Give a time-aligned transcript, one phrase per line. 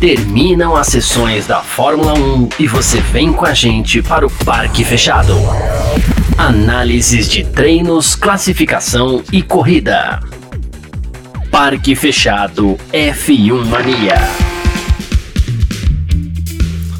[0.00, 4.84] Terminam as sessões da Fórmula 1 e você vem com a gente para o Parque
[4.84, 5.34] Fechado.
[6.36, 10.20] Análises de treinos, classificação e corrida.
[11.50, 14.14] Parque Fechado F1 Mania.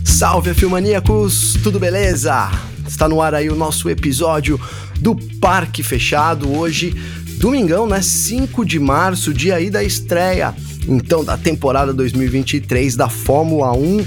[0.05, 2.51] Salve Filmaníacos, tudo beleza?
[2.85, 4.61] Está no ar aí o nosso episódio
[4.99, 7.01] do Parque Fechado hoje,
[7.39, 8.03] domingão, né?
[8.03, 10.53] 5 de março, dia aí da estreia
[10.89, 14.07] então da temporada 2023 da Fórmula 1.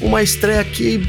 [0.00, 1.06] Uma estreia que,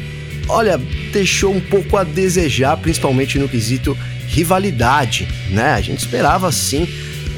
[0.48, 0.80] olha,
[1.12, 5.74] deixou um pouco a desejar, principalmente no quesito rivalidade, né?
[5.74, 6.88] A gente esperava sim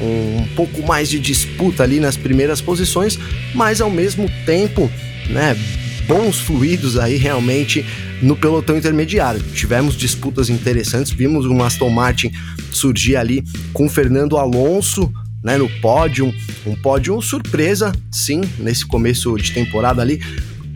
[0.00, 3.18] um pouco mais de disputa ali nas primeiras posições,
[3.54, 4.90] mas ao mesmo tempo,
[5.28, 5.56] né,
[6.06, 7.84] bons fluidos aí realmente
[8.22, 9.40] no pelotão intermediário.
[9.54, 12.30] Tivemos disputas interessantes, vimos o Aston Martin
[12.70, 15.12] surgir ali com Fernando Alonso
[15.46, 16.34] né, no pódio,
[16.66, 20.20] um pódio surpresa, sim, nesse começo de temporada ali.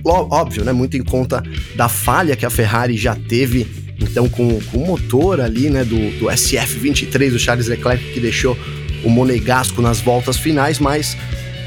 [0.05, 1.43] Óbvio, né, muito em conta
[1.75, 3.67] da falha que a Ferrari já teve,
[4.01, 8.57] então com, com o motor ali, né, do, do SF23 do Charles Leclerc que deixou
[9.03, 11.17] o Monegasco nas voltas finais, mas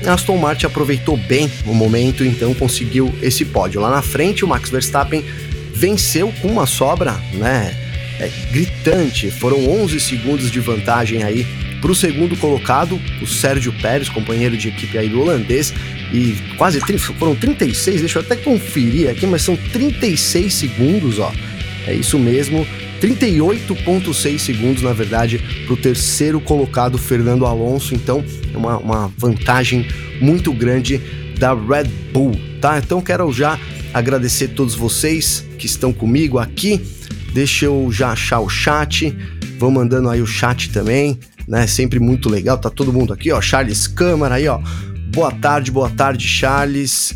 [0.08, 3.82] Aston Martin aproveitou bem o momento, então conseguiu esse pódio.
[3.82, 5.26] Lá na frente, o Max Verstappen
[5.74, 7.76] venceu com uma sobra, né,
[8.18, 9.30] é, gritante.
[9.30, 11.46] Foram 11 segundos de vantagem aí
[11.84, 15.74] para o segundo colocado, o Sérgio Pérez, companheiro de equipe aí do holandês,
[16.14, 21.30] e quase 30, foram 36, deixa eu até conferir aqui, mas são 36 segundos, ó.
[21.86, 22.66] É isso mesmo,
[23.02, 27.94] 38,6 segundos, na verdade, para o terceiro colocado, Fernando Alonso.
[27.94, 28.24] Então,
[28.54, 29.86] é uma, uma vantagem
[30.22, 31.02] muito grande
[31.38, 32.78] da Red Bull, tá?
[32.78, 33.60] Então, quero já
[33.94, 36.80] agradecer a todos vocês que estão comigo aqui.
[37.34, 39.14] Deixa eu já achar o chat.
[39.60, 41.68] Vão mandando aí o chat também né?
[41.68, 42.58] Sempre muito legal.
[42.58, 43.42] Tá todo mundo aqui, ó.
[43.42, 44.60] Charles Câmara aí, ó.
[45.14, 47.16] Boa tarde, boa tarde, Charles.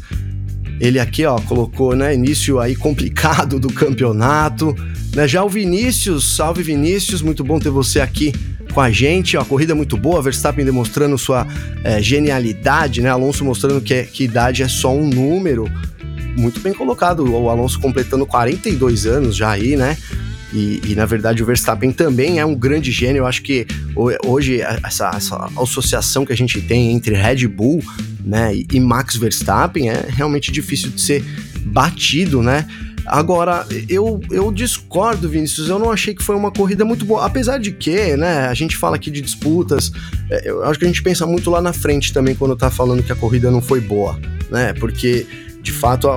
[0.80, 4.76] Ele aqui, ó, colocou, né, início aí complicado do campeonato,
[5.16, 5.28] né?
[5.28, 8.32] Já o Vinícius, salve Vinícius, muito bom ter você aqui
[8.72, 11.48] com a gente, ó, a corrida é muito boa, Verstappen demonstrando sua
[11.84, 13.10] é, genialidade, né?
[13.10, 15.66] Alonso mostrando que, que idade é só um número.
[16.38, 19.98] Muito bem colocado, o Alonso completando 42 anos já aí, né?
[20.54, 23.22] E, e, na verdade o Verstappen também é um grande gênio.
[23.22, 23.68] Eu acho que
[24.26, 27.84] hoje essa, essa associação que a gente tem entre Red Bull
[28.24, 31.24] né, e Max Verstappen é realmente difícil de ser
[31.66, 32.66] batido, né?
[33.08, 35.70] Agora, eu, eu discordo, Vinícius.
[35.70, 37.26] Eu não achei que foi uma corrida muito boa.
[37.26, 39.94] Apesar de que, né, a gente fala aqui de disputas.
[40.30, 43.02] É, eu acho que a gente pensa muito lá na frente também quando tá falando
[43.02, 44.20] que a corrida não foi boa,
[44.52, 44.74] né?
[44.74, 45.26] Porque,
[45.62, 46.10] de fato,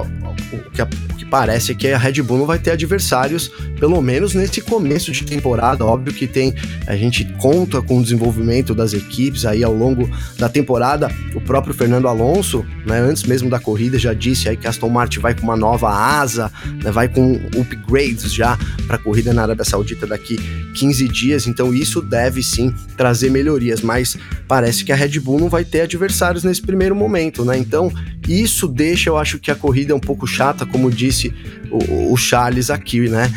[0.52, 0.88] o que a
[1.30, 3.48] parece que a Red Bull não vai ter adversários,
[3.78, 5.84] pelo menos nesse começo de temporada.
[5.84, 6.52] Óbvio que tem,
[6.86, 11.08] a gente conta com o desenvolvimento das equipes aí ao longo da temporada.
[11.34, 14.88] O próprio Fernando Alonso, né, antes mesmo da corrida, já disse aí que a Aston
[14.88, 16.50] Martin vai com uma nova asa,
[16.82, 20.36] né, vai com upgrades já para a corrida na Arábia Saudita daqui
[20.74, 21.46] 15 dias.
[21.46, 24.16] Então isso deve sim trazer melhorias, mas
[24.48, 27.56] parece que a Red Bull não vai ter adversários nesse primeiro momento, né?
[27.56, 27.92] Então
[28.28, 31.34] isso deixa, eu acho que a corrida é um pouco chata, como disse disse
[31.70, 33.30] o, o Charles aqui, né?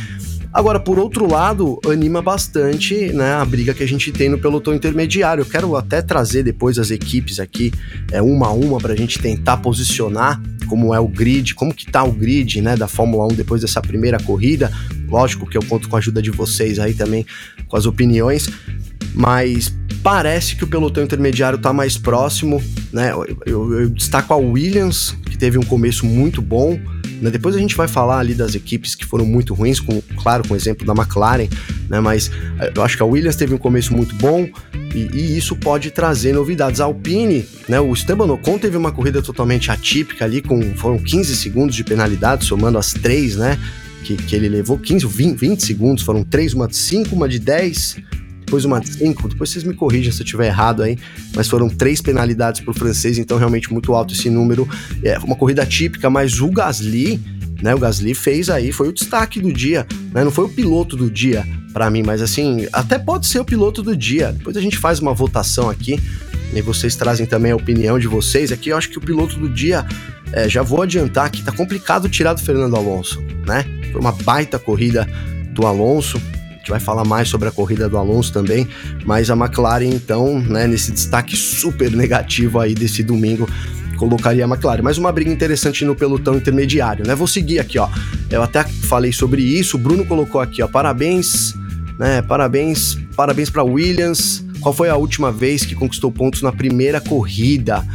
[0.53, 4.71] Agora, por outro lado, anima bastante né, a briga que a gente tem no pelotão
[4.71, 5.41] intermediário.
[5.41, 7.73] Eu quero até trazer depois as equipes aqui,
[8.11, 11.87] é, uma a uma, para a gente tentar posicionar como é o grid, como que
[11.87, 14.71] tá o grid né, da Fórmula 1 depois dessa primeira corrida.
[15.07, 17.25] Lógico que eu conto com a ajuda de vocês aí também,
[17.67, 18.47] com as opiniões,
[19.13, 22.61] mas parece que o pelotão intermediário está mais próximo.
[22.91, 23.11] Né?
[23.11, 26.79] Eu, eu, eu destaco a Williams, que teve um começo muito bom
[27.23, 27.31] né?
[27.31, 30.53] Depois a gente vai falar ali das equipes que foram muito ruins, com, claro, com
[30.53, 31.47] o exemplo da McLaren,
[31.89, 32.01] né?
[32.01, 32.29] mas
[32.59, 34.45] eh, eu acho que a Williams teve um começo muito bom
[34.93, 36.81] e, e isso pode trazer novidades.
[36.81, 37.79] A Alpine, né?
[37.79, 42.43] o Esteban Ocon teve uma corrida totalmente atípica ali, com foram 15 segundos de penalidade,
[42.43, 43.57] somando as três, né?
[44.03, 47.39] Que, que ele levou 15, 20, 20 segundos, foram três, uma de 5, uma de
[47.39, 47.99] 10,
[48.53, 50.95] depois uma 5, depois vocês me corrijam se eu estiver errado aí,
[51.35, 54.69] mas foram três penalidades para o francês, então realmente muito alto esse número.
[55.03, 57.19] É uma corrida típica, mas o Gasly,
[57.63, 60.95] né, o Gasly fez aí, foi o destaque do dia, né, não foi o piloto
[60.95, 64.31] do dia para mim, mas assim, até pode ser o piloto do dia.
[64.31, 65.99] Depois a gente faz uma votação aqui
[66.53, 68.51] e vocês trazem também a opinião de vocês.
[68.51, 69.83] Aqui eu acho que o piloto do dia,
[70.31, 73.65] é, já vou adiantar que tá complicado tirar do Fernando Alonso, né?
[73.91, 75.09] Foi uma baita corrida
[75.53, 76.21] do Alonso,
[76.63, 78.65] gente vai falar mais sobre a corrida do Alonso também,
[79.05, 83.49] mas a McLaren, então, né, nesse destaque super negativo aí desse domingo,
[83.97, 84.81] colocaria a McLaren.
[84.81, 87.13] Mais uma briga interessante no pelotão intermediário, né?
[87.15, 87.89] Vou seguir aqui, ó.
[88.29, 91.53] Eu até falei sobre isso, o Bruno colocou aqui, ó, parabéns,
[91.99, 92.21] né?
[92.21, 94.45] Parabéns, parabéns para Williams.
[94.61, 97.85] Qual foi a última vez que conquistou pontos na primeira corrida?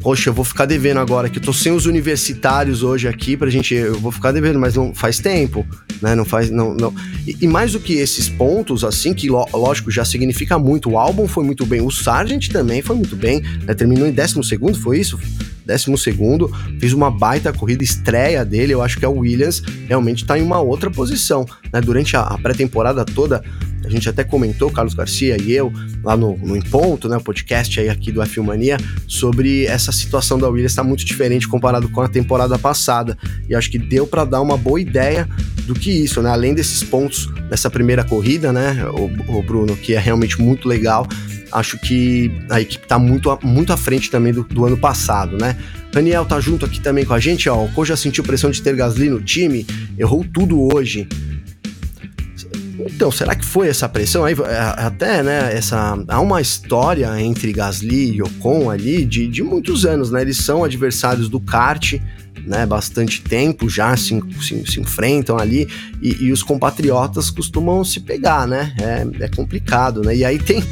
[0.00, 3.50] Poxa, eu vou ficar devendo agora, que eu tô sem os universitários hoje aqui pra
[3.50, 5.66] gente, eu vou ficar devendo, mas não faz tempo,
[6.00, 6.14] né?
[6.14, 6.94] Não faz, não, não.
[7.26, 11.28] E, e mais do que esses pontos, assim, que lógico já significa muito, o álbum
[11.28, 13.74] foi muito bem, o Sargent também foi muito bem, né?
[13.74, 15.18] Terminou em décimo segundo, foi isso?
[15.64, 20.22] Décimo segundo, fez uma baita corrida estreia dele, eu acho que é o Williams realmente
[20.22, 21.80] está em uma outra posição, né?
[21.80, 23.42] Durante a, a pré-temporada toda,
[23.84, 25.72] a gente até comentou, Carlos Garcia e eu,
[26.04, 28.76] lá no, no Em Ponto, né, o podcast aí aqui do F Mania,
[29.06, 33.16] sobre essa situação da Williams está muito diferente comparado com a temporada passada.
[33.48, 35.28] E acho que deu para dar uma boa ideia
[35.66, 36.30] do que isso, né?
[36.30, 41.06] Além desses pontos dessa primeira corrida, né, o, o Bruno, que é realmente muito legal,
[41.52, 45.56] acho que a equipe está muito, muito à frente também do, do, ano passado, né?
[45.92, 47.64] Daniel tá junto aqui também com a gente, ó.
[47.64, 49.66] O Cole já sentiu pressão de ter Gasly no time,
[49.98, 51.08] errou tudo hoje.
[52.86, 54.24] Então, será que foi essa pressão?
[54.24, 59.42] Aí, é, até, né, essa, há uma história entre Gasly e Ocon ali de, de
[59.42, 60.22] muitos anos, né?
[60.22, 61.94] Eles são adversários do kart,
[62.46, 65.68] né, bastante tempo já se, se, se enfrentam ali
[66.00, 68.74] e, e, os compatriotas costumam se pegar, né?
[68.80, 70.16] É, é complicado, né?
[70.16, 70.64] E aí tem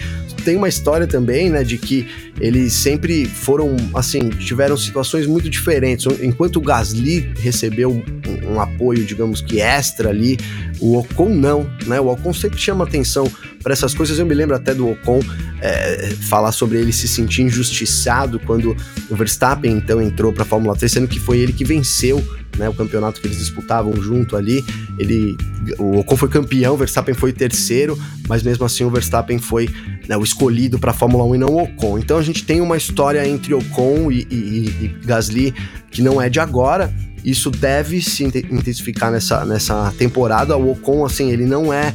[0.49, 2.09] tem uma história também, né, de que
[2.41, 6.07] eles sempre foram, assim, tiveram situações muito diferentes.
[6.23, 10.39] Enquanto o Gasly recebeu um, um apoio, digamos que extra ali,
[10.81, 12.01] o Ocon não, né?
[12.01, 13.31] O Ocon sempre chama atenção
[13.69, 14.19] para essas coisas.
[14.19, 15.21] Eu me lembro até do Ocon
[15.61, 18.75] é, falar sobre ele se sentir injustiçado quando
[19.11, 22.27] o Verstappen então entrou para a Fórmula 3, sendo que foi ele que venceu
[22.57, 24.65] né, o campeonato que eles disputavam junto ali.
[24.99, 25.37] Ele,
[25.79, 29.69] o Ocon foi campeão, o Verstappen foi terceiro, mas mesmo assim o Verstappen foi
[30.09, 31.99] né, o escolhido para a Fórmula 1 e não o Ocon.
[31.99, 35.55] Então a gente tem uma história entre Ocon e, e, e Gasly
[35.91, 36.91] que não é de agora.
[37.23, 40.57] Isso deve se intensificar nessa, nessa temporada.
[40.57, 41.93] O Ocon, assim, ele não é,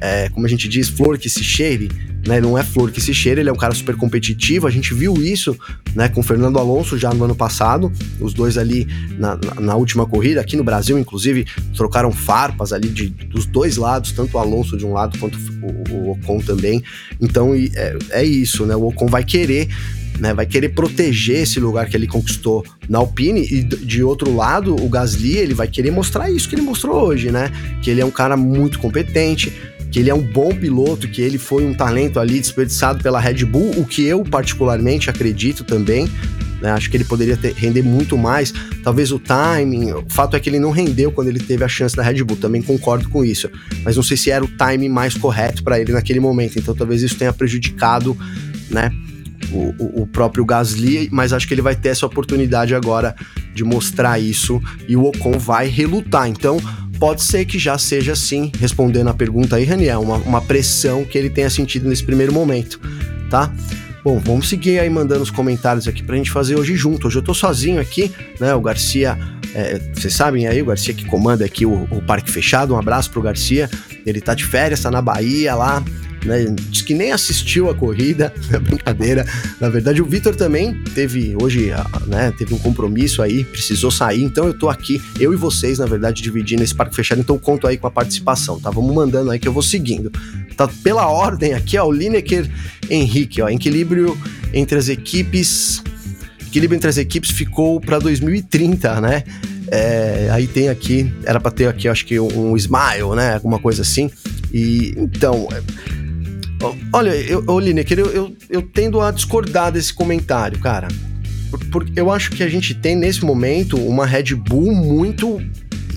[0.00, 1.88] é como a gente diz, flor que se cheire
[2.26, 2.40] né?
[2.40, 4.66] Não é flor que se cheira, ele é um cara super competitivo.
[4.66, 5.56] A gente viu isso,
[5.94, 7.92] né, com o Fernando Alonso já no ano passado.
[8.20, 8.86] Os dois ali
[9.18, 13.76] na, na, na última corrida, aqui no Brasil, inclusive, trocaram farpas ali de, dos dois
[13.76, 16.82] lados, tanto o Alonso de um lado quanto o, o Ocon também.
[17.20, 18.74] Então é, é isso, né?
[18.74, 19.68] O Ocon vai querer
[20.18, 24.74] né, vai querer proteger esse lugar que ele conquistou na Alpine e de outro lado
[24.74, 27.52] o Gasly ele vai querer mostrar isso que ele mostrou hoje, né?
[27.82, 29.52] Que ele é um cara muito competente,
[29.90, 33.44] que ele é um bom piloto, que ele foi um talento ali desperdiçado pela Red
[33.44, 36.08] Bull, o que eu particularmente acredito também.
[36.60, 36.70] Né?
[36.70, 38.52] Acho que ele poderia ter, render muito mais.
[38.82, 39.92] Talvez o timing.
[39.92, 42.36] O fato é que ele não rendeu quando ele teve a chance da Red Bull.
[42.36, 43.50] Também concordo com isso.
[43.84, 46.58] Mas não sei se era o timing mais correto para ele naquele momento.
[46.58, 48.16] Então talvez isso tenha prejudicado,
[48.70, 48.90] né?
[49.52, 53.14] O, o, próprio Gasly, mas acho que ele vai ter essa oportunidade agora
[53.54, 56.26] de mostrar isso e o Ocon vai relutar.
[56.26, 56.58] Então,
[56.98, 61.16] pode ser que já seja assim, respondendo a pergunta aí, Raniel, uma, uma pressão que
[61.16, 62.80] ele tenha sentido nesse primeiro momento,
[63.30, 63.52] tá?
[64.02, 67.08] Bom, vamos seguir aí mandando os comentários aqui pra gente fazer hoje junto.
[67.08, 68.54] Hoje eu tô sozinho aqui, né?
[68.54, 69.18] O Garcia,
[69.56, 72.74] é, vocês sabem aí, o Garcia que comanda aqui o, o Parque Fechado.
[72.74, 73.70] Um abraço pro Garcia.
[74.04, 75.82] Ele tá de férias, tá na Bahia lá,
[76.26, 76.54] né?
[76.68, 79.24] Diz que nem assistiu a corrida, é brincadeira.
[79.58, 81.72] Na verdade, o Vitor também teve hoje,
[82.06, 82.34] né?
[82.36, 84.22] Teve um compromisso aí, precisou sair.
[84.22, 87.22] Então eu tô aqui, eu e vocês, na verdade, dividindo esse parque fechado.
[87.22, 88.68] Então conto aí com a participação, tá?
[88.70, 90.12] Vamos mandando aí que eu vou seguindo.
[90.54, 92.46] Tá pela ordem aqui, ó, o Lineker
[92.90, 94.18] Henrique, ó, equilíbrio
[94.52, 95.82] entre as equipes.
[96.56, 99.24] Equilíbrio entre as equipes ficou para 2030, né?
[99.68, 103.34] É, aí tem aqui, era para ter aqui, acho que um, smile, né?
[103.34, 104.10] Alguma coisa assim.
[104.50, 105.46] E então,
[106.90, 110.88] Olha, eu, ô Lineker, eu, eu, eu tendo a discordar desse comentário, cara.
[111.70, 115.38] Porque eu acho que a gente tem nesse momento uma Red Bull muito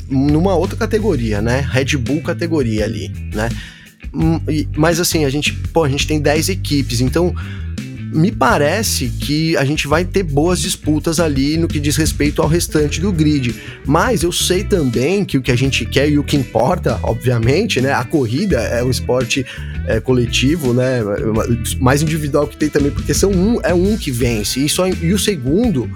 [0.10, 1.66] numa outra categoria, né?
[1.72, 3.50] Red Bull categoria ali, né?
[4.14, 4.42] Hum,
[4.76, 7.34] mas assim, a gente, pô, a gente tem 10 equipes, então
[8.12, 12.48] me parece que a gente vai ter boas disputas ali no que diz respeito ao
[12.48, 13.56] restante do grid.
[13.86, 17.80] Mas eu sei também que o que a gente quer e o que importa, obviamente,
[17.80, 17.92] né?
[17.92, 19.46] A corrida é um esporte
[19.88, 21.02] é, coletivo, né?
[21.80, 24.60] Mais individual que tem também, porque são um, é um que vence.
[24.60, 25.90] E, só, e o segundo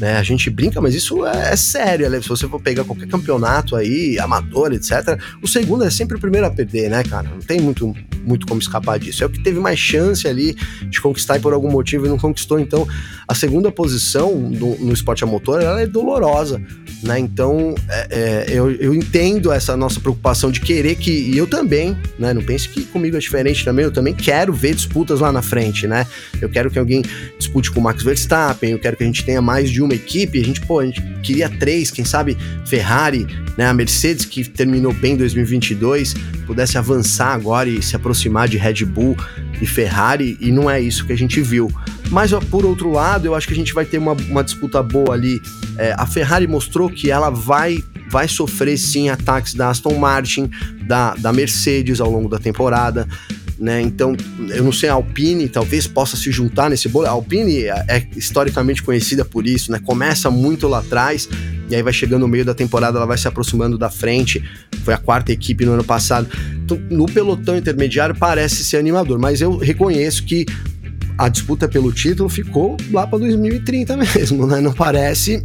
[0.00, 0.16] né?
[0.16, 2.10] A gente brinca, mas isso é, é sério?
[2.22, 6.46] Se você for pegar qualquer campeonato aí, amador, etc., o segundo é sempre o primeiro
[6.46, 7.28] a perder, né, cara?
[7.28, 9.22] Não tem muito, muito como escapar disso.
[9.22, 10.56] É o que teve mais chance ali
[10.88, 12.58] de conquistar e por algum motivo não conquistou.
[12.58, 12.86] Então,
[13.26, 16.60] a segunda posição do, no esporte a motor, ela é dolorosa,
[17.02, 17.18] né?
[17.18, 21.96] Então, é, é, eu, eu entendo essa nossa preocupação de querer que, e eu também,
[22.18, 22.32] né?
[22.34, 25.86] Não pense que comigo é diferente também, eu também quero ver disputas lá na frente,
[25.86, 26.06] né?
[26.40, 27.02] Eu quero que alguém
[27.38, 30.40] dispute com o Max Verstappen, eu quero que a gente tenha mais de uma equipe,
[30.40, 32.36] a gente, pô, a gente queria três, quem sabe
[32.66, 33.26] Ferrari,
[33.56, 36.14] né, a Mercedes que terminou bem em 2022,
[36.46, 39.16] pudesse avançar agora e se aproximar de Red Bull,
[39.60, 41.70] e Ferrari, e não é isso que a gente viu.
[42.10, 45.14] Mas por outro lado, eu acho que a gente vai ter uma, uma disputa boa
[45.14, 45.40] ali.
[45.78, 50.48] É, a Ferrari mostrou que ela vai vai sofrer sim ataques da Aston Martin,
[50.86, 53.08] da, da Mercedes ao longo da temporada.
[53.64, 53.80] Né?
[53.80, 54.14] Então,
[54.50, 57.06] eu não sei, a Alpine talvez possa se juntar nesse bolo.
[57.06, 59.80] A Alpine é, é historicamente conhecida por isso, né?
[59.82, 61.26] Começa muito lá atrás
[61.70, 64.44] e aí vai chegando no meio da temporada, ela vai se aproximando da frente.
[64.84, 66.28] Foi a quarta equipe no ano passado.
[66.62, 70.44] Então, no pelotão intermediário parece ser animador, mas eu reconheço que
[71.16, 74.60] a disputa pelo título ficou lá para 2030 mesmo, né?
[74.60, 75.42] Não parece,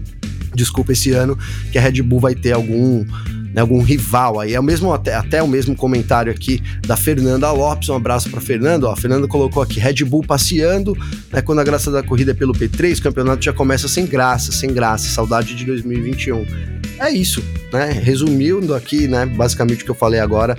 [0.56, 1.38] desculpa, esse ano
[1.70, 3.04] que a Red Bull vai ter algum
[3.52, 4.54] né, algum rival aí.
[4.54, 7.88] É o mesmo até, até o mesmo comentário aqui da Fernanda Lopes.
[7.88, 8.88] Um abraço para Fernanda.
[8.88, 10.96] Ó, a Fernanda colocou aqui Red Bull passeando,
[11.32, 14.52] né, quando a graça da corrida é pelo P3, o campeonato já começa sem graça,
[14.52, 15.08] sem graça.
[15.08, 16.44] Saudade de 2021.
[17.00, 17.92] É isso, né?
[17.92, 20.58] Resumindo aqui, né, basicamente o que eu falei agora,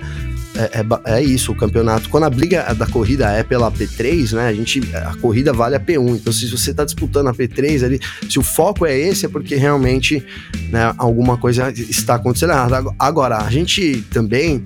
[0.54, 2.08] é, é, é, isso, o campeonato.
[2.08, 4.48] Quando a briga da corrida é pela P3, né?
[4.48, 4.80] A gente.
[4.94, 6.16] A corrida vale a P1.
[6.16, 9.54] Então, se você está disputando a P3 ali, se o foco é esse, é porque
[9.54, 10.24] realmente
[10.70, 12.52] né, alguma coisa está acontecendo.
[12.98, 14.62] Agora, a gente também.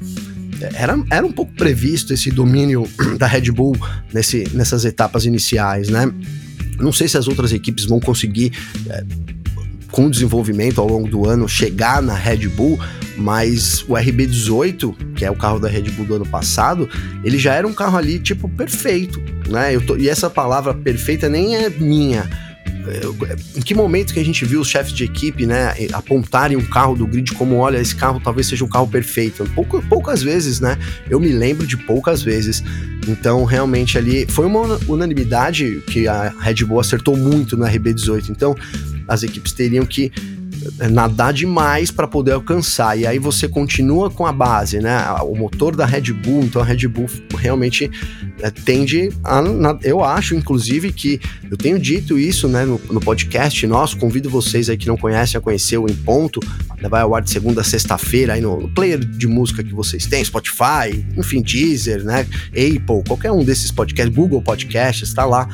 [0.75, 2.89] Era, era um pouco previsto esse domínio
[3.19, 3.77] da Red Bull
[4.13, 6.11] nesse, nessas etapas iniciais, né?
[6.79, 8.53] Não sei se as outras equipes vão conseguir.
[8.89, 9.05] É,
[9.95, 12.81] com desenvolvimento ao longo do ano chegar na Red Bull,
[13.17, 16.89] mas o RB18, que é o carro da Red Bull do ano passado,
[17.23, 19.79] ele já era um carro ali tipo perfeito, né?
[19.79, 22.29] Tô, e essa palavra perfeita nem é minha.
[23.03, 23.17] Eu,
[23.57, 26.97] em que momento que a gente viu os chefes de equipe, né, apontarem um carro
[26.97, 29.49] do grid como, olha, esse carro talvez seja um carro perfeito?
[29.55, 30.77] Pouco, poucas vezes, né?
[31.09, 32.65] Eu me lembro de poucas vezes.
[33.07, 38.29] Então, realmente ali foi uma unanimidade que a Red Bull acertou muito no RB18.
[38.29, 38.55] Então,
[39.09, 40.13] as equipes teriam que
[40.81, 42.99] eh, nadar demais para poder alcançar.
[42.99, 44.99] E aí você continua com a base, né?
[45.23, 47.07] O motor da Red Bull, então a Red Bull
[47.37, 47.91] realmente
[48.41, 49.43] é, tende a.
[49.43, 51.21] Na, eu acho, inclusive, que
[51.51, 53.97] eu tenho dito isso né, no, no, podcast nosso.
[53.99, 56.41] Convido vocês aí que não conhecem a conhecer o Em Ponto.
[56.89, 60.07] Vai ao ar de segunda a sexta-feira aí no, no, player de música que vocês
[60.07, 62.27] têm, Spotify, enfim, Deezer, né?
[62.51, 65.49] Apple, qualquer um desses podcasts, Google Podcasts, está lá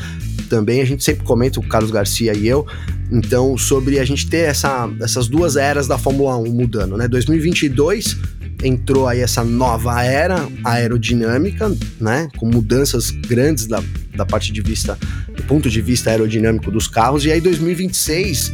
[0.51, 0.83] também.
[0.83, 2.67] A gente sempre comenta, o Carlos Garcia e eu,
[3.11, 7.09] então, sobre a gente ter essa, essas duas eras da Fórmula 1 mudando, né?
[7.09, 8.17] 2022
[8.63, 12.29] entrou aí essa nova era aerodinâmica, né?
[12.37, 13.83] Com mudanças grandes da,
[14.15, 14.99] da parte de vista,
[15.35, 17.25] do ponto de vista aerodinâmico dos carros.
[17.25, 18.53] E aí 2026,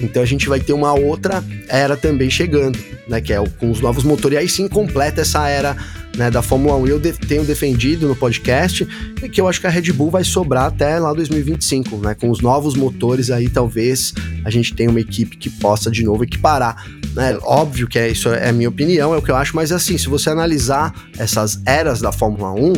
[0.00, 3.20] então a gente vai ter uma outra era também chegando, né?
[3.20, 4.36] Que é com os novos motores.
[4.36, 5.76] E aí sim completa essa era
[6.16, 6.86] né, da Fórmula 1.
[6.86, 8.86] Eu de, tenho defendido no podcast
[9.32, 12.14] que eu acho que a Red Bull vai sobrar até lá 2025, né?
[12.14, 16.24] Com os novos motores aí, talvez a gente tenha uma equipe que possa de novo
[16.24, 16.84] equiparar.
[17.14, 17.38] Né?
[17.42, 19.96] Óbvio que é, isso é a minha opinião, é o que eu acho, mas assim,
[19.96, 22.72] se você analisar essas eras da Fórmula 1,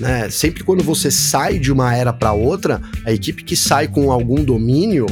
[0.00, 4.10] né, sempre quando você sai de uma era para outra, a equipe que sai com
[4.10, 5.06] algum domínio,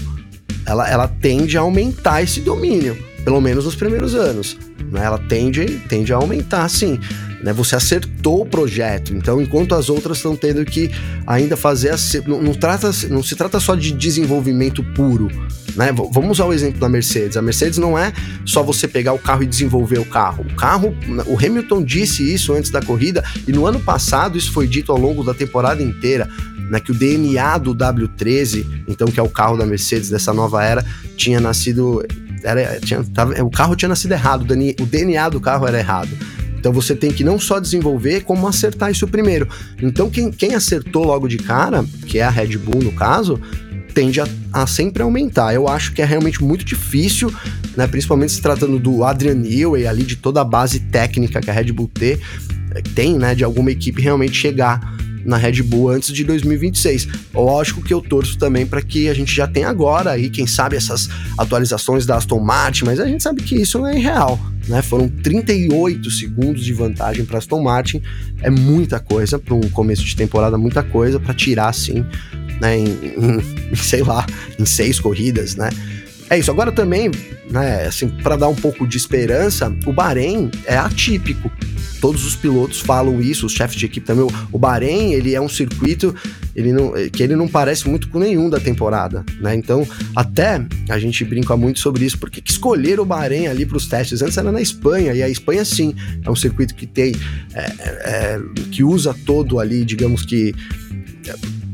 [0.66, 4.56] ela, ela tende a aumentar esse domínio, pelo menos nos primeiros anos.
[4.90, 5.04] Né?
[5.04, 6.98] Ela tende, tende a aumentar, sim
[7.44, 7.52] né?
[7.52, 9.14] Você acertou o projeto.
[9.14, 10.90] Então, enquanto as outras estão tendo que
[11.26, 15.28] ainda fazer a, não, não, trata, não se trata só de desenvolvimento puro.
[15.76, 15.92] Né?
[15.92, 17.36] Vamos usar o exemplo da Mercedes.
[17.36, 18.12] A Mercedes não é
[18.44, 20.44] só você pegar o carro e desenvolver o carro.
[20.48, 20.94] O carro,
[21.26, 24.98] o Hamilton disse isso antes da corrida e no ano passado isso foi dito ao
[24.98, 26.28] longo da temporada inteira.
[26.70, 30.64] Né, que o DNA do W13, então que é o carro da Mercedes dessa nova
[30.64, 30.82] era,
[31.14, 32.02] tinha nascido
[32.42, 34.46] era, tinha, tava, o carro tinha nascido errado,
[34.80, 36.10] o DNA do carro era errado.
[36.58, 39.46] Então você tem que não só desenvolver, como acertar isso primeiro.
[39.82, 43.38] Então quem, quem acertou logo de cara, que é a Red Bull no caso,
[43.94, 45.54] tende a, a, sempre aumentar.
[45.54, 47.32] Eu acho que é realmente muito difícil,
[47.76, 51.52] né, principalmente se tratando do Adrian Newey ali, de toda a base técnica que a
[51.52, 51.90] Red Bull
[52.94, 54.93] tem, né, de alguma equipe realmente chegar
[55.24, 57.08] na Red Bull antes de 2026.
[57.32, 60.76] Lógico que eu torço também para que a gente já tenha agora aí, quem sabe,
[60.76, 64.38] essas atualizações da Aston Martin, mas a gente sabe que isso não é real.
[64.68, 64.82] Né?
[64.82, 68.02] Foram 38 segundos de vantagem para Aston Martin,
[68.42, 72.04] é muita coisa para um começo de temporada, muita coisa para tirar assim,
[72.60, 74.26] né, em, em, sei lá,
[74.58, 75.70] em seis corridas, né?
[76.30, 76.50] É isso.
[76.50, 77.10] Agora também,
[77.50, 81.50] né, assim, para dar um pouco de esperança, o Bahrein é atípico
[82.04, 84.28] todos os pilotos falam isso, os chefes de equipe também.
[84.52, 86.14] O Bahrein, ele é um circuito
[86.54, 89.54] ele não, que ele não parece muito com nenhum da temporada, né?
[89.54, 93.78] Então, até a gente brinca muito sobre isso, porque que escolher o Bahrein ali para
[93.78, 94.20] os testes?
[94.20, 97.14] Antes era na Espanha, e a Espanha, sim, é um circuito que tem,
[97.54, 98.40] é, é,
[98.70, 100.54] que usa todo ali, digamos que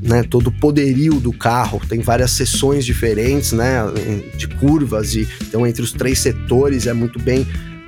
[0.02, 3.80] né, todo o poderio do carro, tem várias seções diferentes, né,
[4.36, 7.46] de curvas e então entre os três setores é muito bem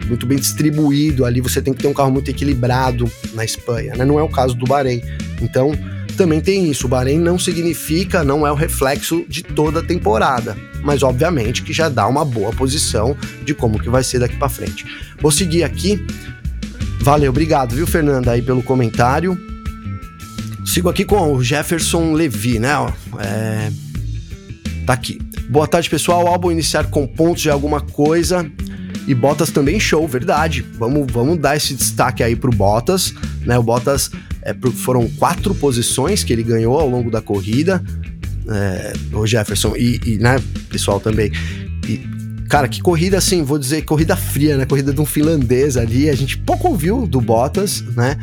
[0.09, 1.40] muito bem distribuído ali.
[1.40, 4.04] Você tem que ter um carro muito equilibrado na Espanha, né?
[4.04, 5.00] Não é o caso do Bahrein.
[5.40, 5.73] Então,
[6.16, 6.87] também tem isso.
[6.87, 11.73] O Bahrein não significa, não é o reflexo de toda a temporada, mas obviamente que
[11.73, 14.85] já dá uma boa posição de como que vai ser daqui para frente.
[15.21, 16.04] Vou seguir aqui.
[17.00, 19.51] Valeu, obrigado, viu, Fernanda, aí pelo comentário.
[20.73, 22.71] Sigo aqui com o Jefferson Levi, né?
[23.19, 23.71] É...
[24.87, 25.19] Tá aqui.
[25.50, 26.26] Boa tarde, pessoal.
[26.26, 28.50] Álbum iniciar com pontos de alguma coisa.
[29.07, 30.62] E Bottas também show, verdade.
[30.79, 33.12] Vamos, vamos dar esse destaque aí pro Bottas,
[33.43, 33.59] né?
[33.59, 34.11] O Bottas
[34.41, 37.85] é, foram quatro posições que ele ganhou ao longo da corrida.
[38.49, 41.31] É, o Jefferson e, e, né, pessoal também.
[41.87, 41.99] E,
[42.49, 44.64] cara, que corrida assim, vou dizer, corrida fria, né?
[44.64, 46.09] Corrida de um finlandês ali.
[46.09, 48.17] A gente pouco ouviu do Bottas, né?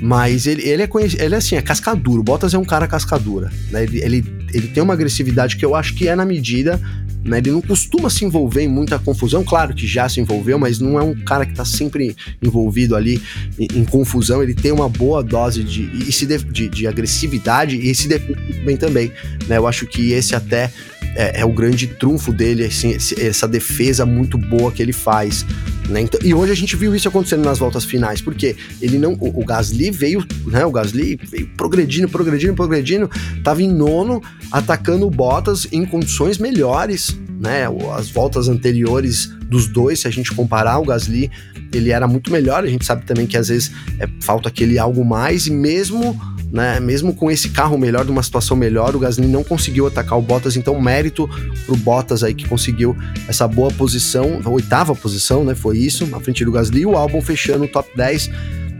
[0.00, 2.20] Mas ele, ele é conhecido, ele é assim, é cascaduro.
[2.20, 3.84] O Bottas é um cara cascadura, né?
[3.84, 6.80] Ele, ele, ele tem uma agressividade que eu acho que é na medida
[7.24, 7.38] né?
[7.38, 10.98] Ele não costuma se envolver em muita confusão, claro que já se envolveu, mas não
[10.98, 13.20] é um cara que está sempre envolvido ali
[13.58, 14.42] em, em, confusão.
[14.42, 19.10] Ele tem uma boa dose de, de, de, de agressividade e se defende bem também.
[19.48, 19.56] Né?
[19.56, 20.70] Eu acho que esse até
[21.16, 25.46] é, é, o grande trunfo dele, assim, essa defesa muito boa que ele faz.
[25.88, 26.00] Né?
[26.02, 29.12] Então, e hoje a gente viu isso acontecendo nas voltas finais, porque ele não.
[29.14, 30.64] O, o Gasly veio, né?
[30.64, 33.10] O Gasly veio progredindo, progredindo, progredindo,
[33.42, 37.66] tava em nono, atacando o Bottas em condições melhores, né?
[37.96, 41.30] As voltas anteriores dos dois, se a gente comparar, o Gasly
[41.72, 42.64] ele era muito melhor.
[42.64, 46.18] A gente sabe também que às vezes é, falta aquele algo mais, e mesmo
[46.54, 46.78] né?
[46.78, 50.56] Mesmo com esse carro melhor, numa situação melhor, o Gasly não conseguiu atacar o Bottas,
[50.56, 51.28] então mérito
[51.66, 52.96] pro Bottas aí que conseguiu
[53.26, 55.56] essa boa posição, a oitava posição, né?
[55.56, 58.30] Foi isso, na frente do Gasly, o álbum fechando o top 10,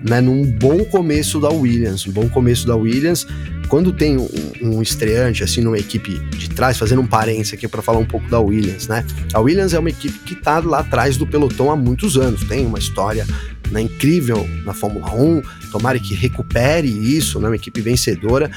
[0.04, 0.20] né?
[0.20, 3.26] Num bom começo da Williams, um bom começo da Williams.
[3.68, 4.28] Quando tem um,
[4.60, 8.28] um estreante, assim, numa equipe de trás, fazendo um parênteses aqui para falar um pouco
[8.28, 9.04] da Williams, né?
[9.32, 12.66] A Williams é uma equipe que tá lá atrás do pelotão há muitos anos, tem
[12.66, 13.26] uma história
[13.70, 15.42] né, incrível na Fórmula 1.
[15.72, 18.50] Tomara que recupere isso, né, uma equipe vencedora.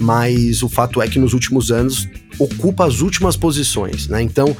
[0.00, 2.08] Mas o fato é que nos últimos anos
[2.38, 4.22] ocupa as últimas posições, né?
[4.22, 4.56] Então,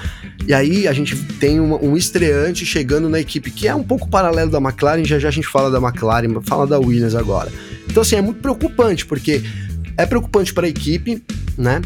[0.47, 4.09] e aí a gente tem um, um estreante chegando na equipe que é um pouco
[4.09, 5.05] paralelo da McLaren.
[5.05, 7.51] Já já a gente fala da McLaren, fala da Williams agora.
[7.89, 9.43] Então, assim, é muito preocupante, porque
[9.97, 11.23] é preocupante para a equipe,
[11.57, 11.81] né?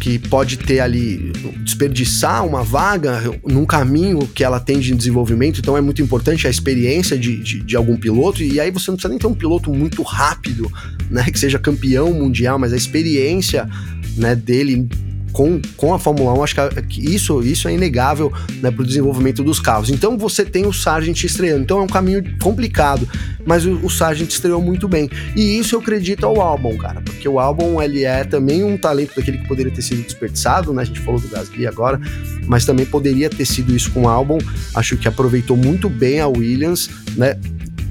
[0.00, 5.76] que pode ter ali, desperdiçar uma vaga num caminho que ela tem de desenvolvimento, então
[5.76, 9.08] é muito importante a experiência de, de, de, algum piloto, e aí você não precisa
[9.08, 10.70] nem ter um piloto muito rápido,
[11.10, 13.68] né, que seja campeão mundial, mas a experiência,
[14.16, 14.88] né, dele
[15.34, 16.54] com, com a Fórmula 1, acho
[16.88, 19.90] que isso, isso é inegável né, para o desenvolvimento dos carros.
[19.90, 23.06] Então você tem o Sargent estreando, então é um caminho complicado,
[23.44, 25.10] mas o, o Sargent estreou muito bem.
[25.34, 29.16] E isso eu acredito ao álbum, cara, porque o álbum ele é também um talento
[29.16, 30.82] daquele que poderia ter sido desperdiçado, né?
[30.82, 32.00] A gente falou do Gasly agora,
[32.46, 34.38] mas também poderia ter sido isso com o álbum.
[34.72, 37.36] Acho que aproveitou muito bem a Williams, né?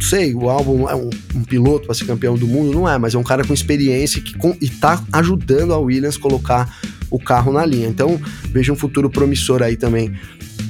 [0.03, 3.15] sei, o álbum é um, um piloto para ser campeão do mundo, não é, mas
[3.15, 6.77] é um cara com experiência que com, e tá ajudando a Williams colocar
[7.13, 7.87] o carro na linha.
[7.87, 8.19] Então,
[8.51, 10.11] vejo um futuro promissor aí também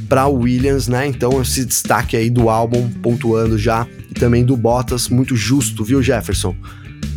[0.10, 1.08] para Williams, né?
[1.08, 6.04] Então, esse destaque aí do álbum pontuando já e também do Bottas, muito justo, viu,
[6.04, 6.54] Jefferson?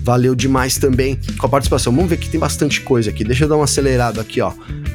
[0.04, 1.92] Valeu demais também com a participação.
[1.92, 3.24] Vamos ver que tem bastante coisa aqui.
[3.24, 4.52] Deixa eu dar uma acelerada aqui, ó.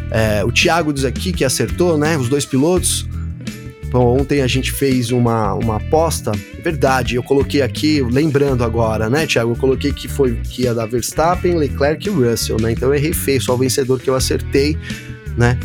[0.10, 2.17] É, o Thiago diz aqui que acertou, né?
[2.17, 3.06] Os dois pilotos.
[3.93, 6.32] Ontem a gente fez uma, uma aposta,
[6.63, 9.51] verdade, eu coloquei aqui, lembrando agora, né, Thiago?
[9.51, 12.71] Eu coloquei que foi que ia dar Verstappen, Leclerc e Russell, né?
[12.71, 14.77] Então eu errei feio, só o vencedor que eu acertei,
[15.36, 15.60] né?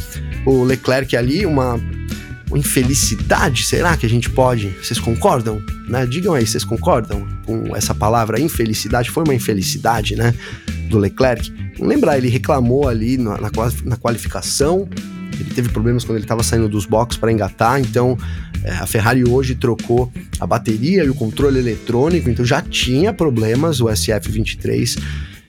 [0.45, 1.81] O Leclerc ali, uma,
[2.49, 4.71] uma infelicidade, será que a gente pode?
[4.83, 5.63] Vocês concordam?
[5.89, 6.05] Né?
[6.05, 9.09] Digam aí, vocês concordam com essa palavra infelicidade?
[9.09, 10.35] Foi uma infelicidade, né?
[10.89, 11.53] Do Leclerc.
[11.79, 14.89] Lembrar, ele reclamou ali na, na qualificação,
[15.41, 18.17] ele teve problemas quando ele estava saindo dos boxes para engatar, então
[18.63, 23.81] é, a Ferrari hoje trocou a bateria e o controle eletrônico, então já tinha problemas
[23.81, 24.99] o SF23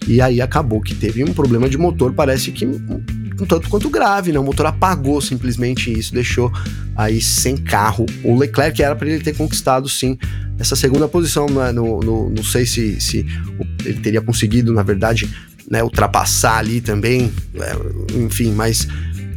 [0.08, 4.32] e aí acabou que teve um problema de motor, parece que um tanto quanto grave,
[4.32, 4.39] né?
[4.39, 6.52] O motor apagou simplesmente isso, deixou
[6.95, 8.06] aí sem carro.
[8.23, 10.17] O Leclerc era para ele ter conquistado sim
[10.58, 11.71] essa segunda posição, né?
[11.71, 13.26] no, no, não sei se, se
[13.86, 15.30] ele teria conseguido, na verdade,
[15.69, 17.67] né, ultrapassar ali também, né?
[18.15, 18.88] enfim, mas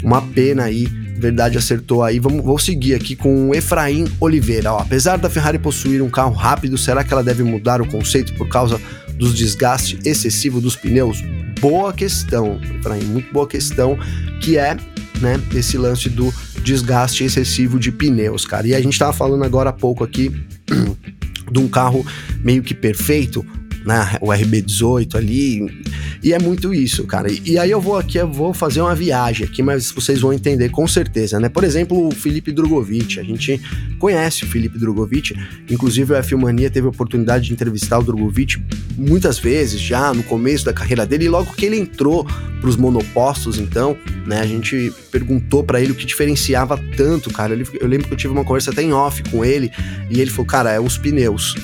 [0.02, 0.86] uma pena aí.
[1.18, 2.18] Verdade acertou aí.
[2.18, 4.72] Vamos, vou seguir aqui com Efraim Oliveira.
[4.72, 8.32] Ó, apesar da Ferrari possuir um carro rápido, será que ela deve mudar o conceito
[8.34, 8.80] por causa
[9.14, 11.22] dos desgastes excessivos dos pneus?
[11.60, 13.98] Boa questão, Efraim, muito boa questão,
[14.40, 14.76] que é
[15.20, 16.32] né, esse lance do
[16.62, 18.66] desgaste excessivo de pneus, cara.
[18.66, 20.32] E a gente tava falando agora há pouco aqui
[21.50, 22.04] de um carro
[22.42, 23.44] meio que perfeito,
[23.90, 24.16] né?
[24.20, 25.84] O RB18 ali.
[26.22, 27.30] E é muito isso, cara.
[27.30, 30.32] E, e, aí eu vou aqui, eu vou fazer uma viagem aqui, mas vocês vão
[30.32, 31.48] entender com certeza, né?
[31.48, 33.18] Por exemplo, o Felipe Drogovic.
[33.18, 33.60] A gente
[33.98, 35.34] conhece o Felipe Drogovic.
[35.68, 38.62] Inclusive, a Filmania teve a oportunidade de entrevistar o Drogovic
[38.96, 41.24] muitas vezes já no começo da carreira dele.
[41.24, 44.40] E logo que ele entrou para os monopostos, então, né?
[44.40, 47.58] A gente perguntou para ele o que diferenciava tanto, cara.
[47.80, 49.72] Eu lembro que eu tive uma conversa até em off com ele
[50.08, 51.56] e ele falou, cara, é os pneus,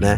[0.00, 0.16] né?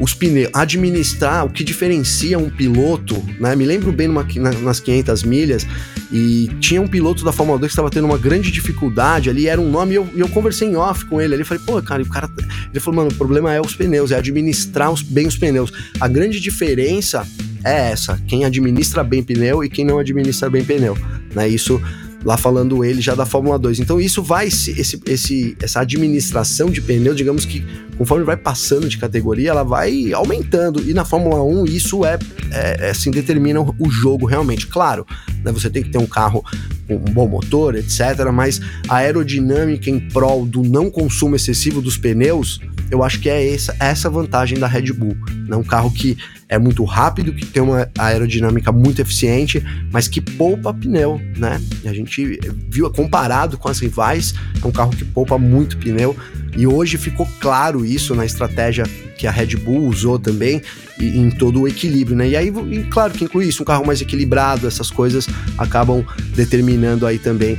[0.00, 3.54] Os pneus, administrar o que diferencia um piloto, né?
[3.54, 4.26] Me lembro bem numa,
[4.62, 5.66] nas 500 milhas
[6.12, 9.60] e tinha um piloto da Fórmula 2 que estava tendo uma grande dificuldade ali, era
[9.60, 12.08] um nome, e eu, eu conversei em off com ele ali, falei, pô, cara, o
[12.08, 12.28] cara,
[12.70, 15.72] ele falou, mano, o problema é os pneus, é administrar os, bem os pneus.
[16.00, 17.26] A grande diferença
[17.64, 20.96] é essa, quem administra bem pneu e quem não administra bem pneu,
[21.34, 21.48] né?
[21.48, 21.80] Isso
[22.24, 23.80] lá falando ele já da Fórmula 2.
[23.80, 27.64] Então isso vai, esse, esse, essa administração de pneu, digamos que
[27.98, 30.80] conforme vai passando de categoria, ela vai aumentando.
[30.88, 32.18] E na Fórmula 1 isso é,
[32.50, 34.66] é, é assim, determina o jogo realmente.
[34.66, 35.06] Claro,
[35.44, 36.42] né, você tem que ter um carro
[36.88, 38.00] com um bom motor, etc.
[38.32, 42.60] Mas a aerodinâmica em prol do não consumo excessivo dos pneus,
[42.94, 45.16] eu acho que é essa, essa vantagem da Red Bull.
[45.48, 45.56] Né?
[45.56, 46.16] Um carro que
[46.48, 51.60] é muito rápido, que tem uma aerodinâmica muito eficiente, mas que poupa pneu, né?
[51.84, 56.16] A gente viu comparado com as rivais, é um carro que poupa muito pneu
[56.56, 58.84] e hoje ficou claro isso na estratégia
[59.18, 60.62] que a Red Bull usou também
[60.98, 62.28] e, em todo o equilíbrio, né?
[62.28, 65.26] E aí, e claro que inclui isso, um carro mais equilibrado, essas coisas
[65.58, 66.04] acabam
[66.36, 67.58] determinando aí também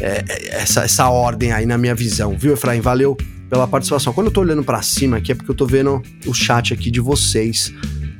[0.00, 2.80] é, essa, essa ordem aí na minha visão, viu, Efraim?
[2.80, 3.16] Valeu
[3.48, 4.12] pela participação.
[4.12, 6.90] Quando eu tô olhando para cima aqui é porque eu tô vendo o chat aqui
[6.90, 7.72] de vocês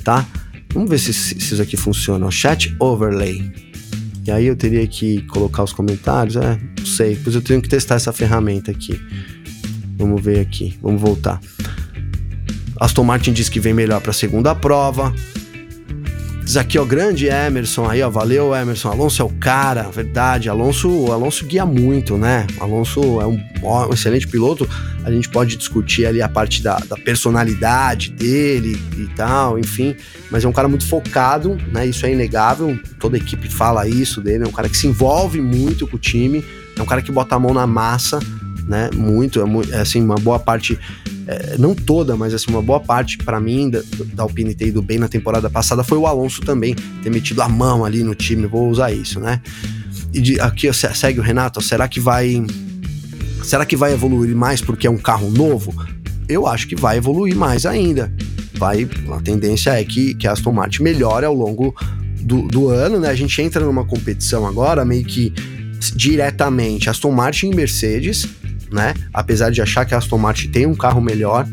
[0.09, 0.27] tá?
[0.73, 2.25] Vamos ver se, se isso aqui funciona.
[2.25, 3.53] O chat overlay.
[4.27, 6.37] E aí eu teria que colocar os comentários.
[6.37, 7.15] É, não sei.
[7.15, 8.99] Depois eu tenho que testar essa ferramenta aqui.
[9.99, 10.79] Vamos ver aqui.
[10.81, 11.39] Vamos voltar.
[12.81, 15.15] Aston Martin diz que vem melhor para a segunda prova.
[16.49, 21.13] Diz aqui, ó, grande Emerson aí, ó, valeu Emerson, Alonso é o cara, verdade, Alonso,
[21.13, 22.47] Alonso guia muito, né?
[22.59, 24.67] Alonso é um, um excelente piloto,
[25.05, 29.95] a gente pode discutir ali a parte da, da, personalidade dele e tal, enfim,
[30.31, 31.87] mas é um cara muito focado, né?
[31.87, 35.87] Isso é inegável, toda equipe fala isso dele, é um cara que se envolve muito
[35.87, 36.43] com o time,
[36.75, 38.21] é um cara que bota a mão na massa,
[38.67, 38.89] né?
[38.95, 40.79] Muito, é, é assim, uma boa parte
[41.29, 43.83] é, não toda, mas assim, uma boa parte para mim da,
[44.15, 47.49] da Alpine ter ido bem na temporada passada foi o Alonso também ter metido a
[47.49, 49.43] mão ali no time, vou usar isso, né?
[50.15, 52.43] E de, aqui segue o Renato, será que vai
[53.45, 55.75] será que vai evoluir mais porque é um carro novo?
[56.27, 58.11] Eu acho que vai evoluir mais ainda.
[58.55, 61.75] Vai, a tendência é que, que a Aston Martin melhore ao longo
[62.21, 63.11] do, do ano, né?
[63.11, 65.33] A gente entra numa competição agora meio que
[65.95, 68.27] diretamente Aston Martin e Mercedes,
[68.71, 68.95] né?
[69.13, 71.47] Apesar de achar que a Aston Martin tem um carro melhor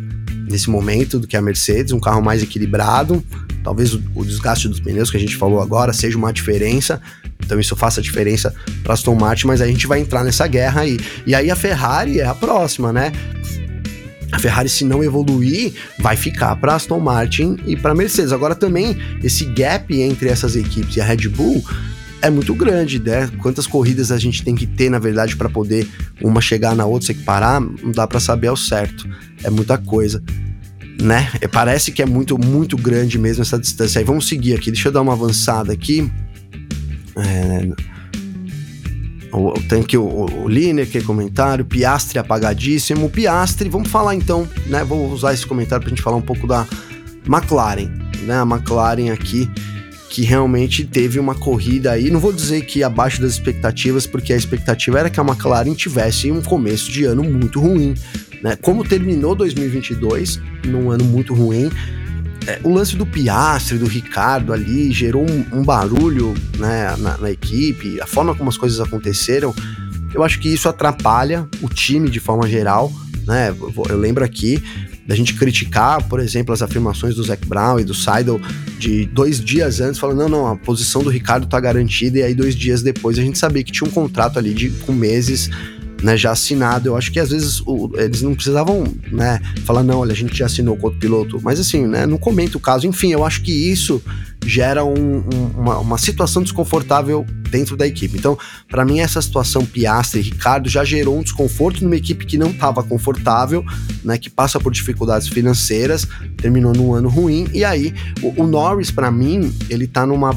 [0.48, 3.24] nesse momento do que a Mercedes, um carro mais equilibrado.
[3.64, 7.02] Talvez o, o desgaste dos pneus que a gente falou agora seja uma diferença.
[7.44, 11.00] Então isso faça diferença para Aston Martin, mas a gente vai entrar nessa guerra aí.
[11.26, 13.12] E aí a Ferrari é a próxima, né?
[14.32, 18.32] A Ferrari, se não evoluir, vai ficar para Aston Martin e para Mercedes.
[18.32, 21.64] Agora também esse gap entre essas equipes e a Red Bull
[22.26, 23.30] é muito grande, né?
[23.40, 25.88] Quantas corridas a gente tem que ter, na verdade, para poder
[26.22, 29.08] uma chegar na outra, se parar, não dá para saber ao certo.
[29.44, 30.24] É muita coisa,
[31.00, 31.30] né?
[31.40, 34.00] É, parece que é muito, muito grande mesmo essa distância.
[34.00, 36.12] Aí vamos seguir aqui, deixa eu dar uma avançada aqui.
[37.16, 37.96] É...
[39.68, 43.10] Tem aqui o, o, o Lineker, comentário, Piastre apagadíssimo.
[43.10, 44.84] Piastre, vamos falar então, né?
[44.84, 46.66] Vou usar esse comentário pra gente falar um pouco da
[47.28, 47.90] McLaren,
[48.24, 48.40] né?
[48.40, 49.50] A McLaren aqui
[50.10, 52.10] que realmente teve uma corrida aí.
[52.10, 56.32] Não vou dizer que abaixo das expectativas, porque a expectativa era que a McLaren tivesse
[56.32, 57.94] um começo de ano muito ruim.
[58.42, 58.56] Né?
[58.56, 61.70] Como terminou 2022 num ano muito ruim,
[62.48, 67.32] é, o lance do Piastre, do Ricardo ali, gerou um, um barulho né, na, na
[67.32, 69.54] equipe, a forma como as coisas aconteceram.
[70.14, 72.92] Eu acho que isso atrapalha o time de forma geral.
[73.26, 73.54] Né?
[73.90, 74.64] Eu lembro aqui
[75.06, 78.42] da gente criticar, por exemplo, as afirmações do Zac Brown e do Seidel
[78.80, 82.34] de dois dias antes, falando, não, não, a posição do Ricardo tá garantida, e aí
[82.34, 85.50] dois dias depois a gente sabia que tinha um contrato ali de com meses
[86.02, 86.90] né, já assinado.
[86.90, 90.36] Eu acho que às vezes o, eles não precisavam, né, falar, não, olha, a gente
[90.36, 91.40] já assinou com outro piloto.
[91.42, 92.88] Mas assim, né, não comenta o caso.
[92.88, 94.02] Enfim, eu acho que isso
[94.46, 98.18] gera um, um, uma, uma situação desconfortável dentro da equipe.
[98.18, 98.38] Então,
[98.70, 102.50] para mim, essa situação Piastri e Ricardo já gerou um desconforto numa equipe que não
[102.50, 103.64] estava confortável,
[104.04, 107.48] né, que passa por dificuldades financeiras, terminou num ano ruim.
[107.54, 110.32] E aí, o, o Norris, para mim, ele tá numa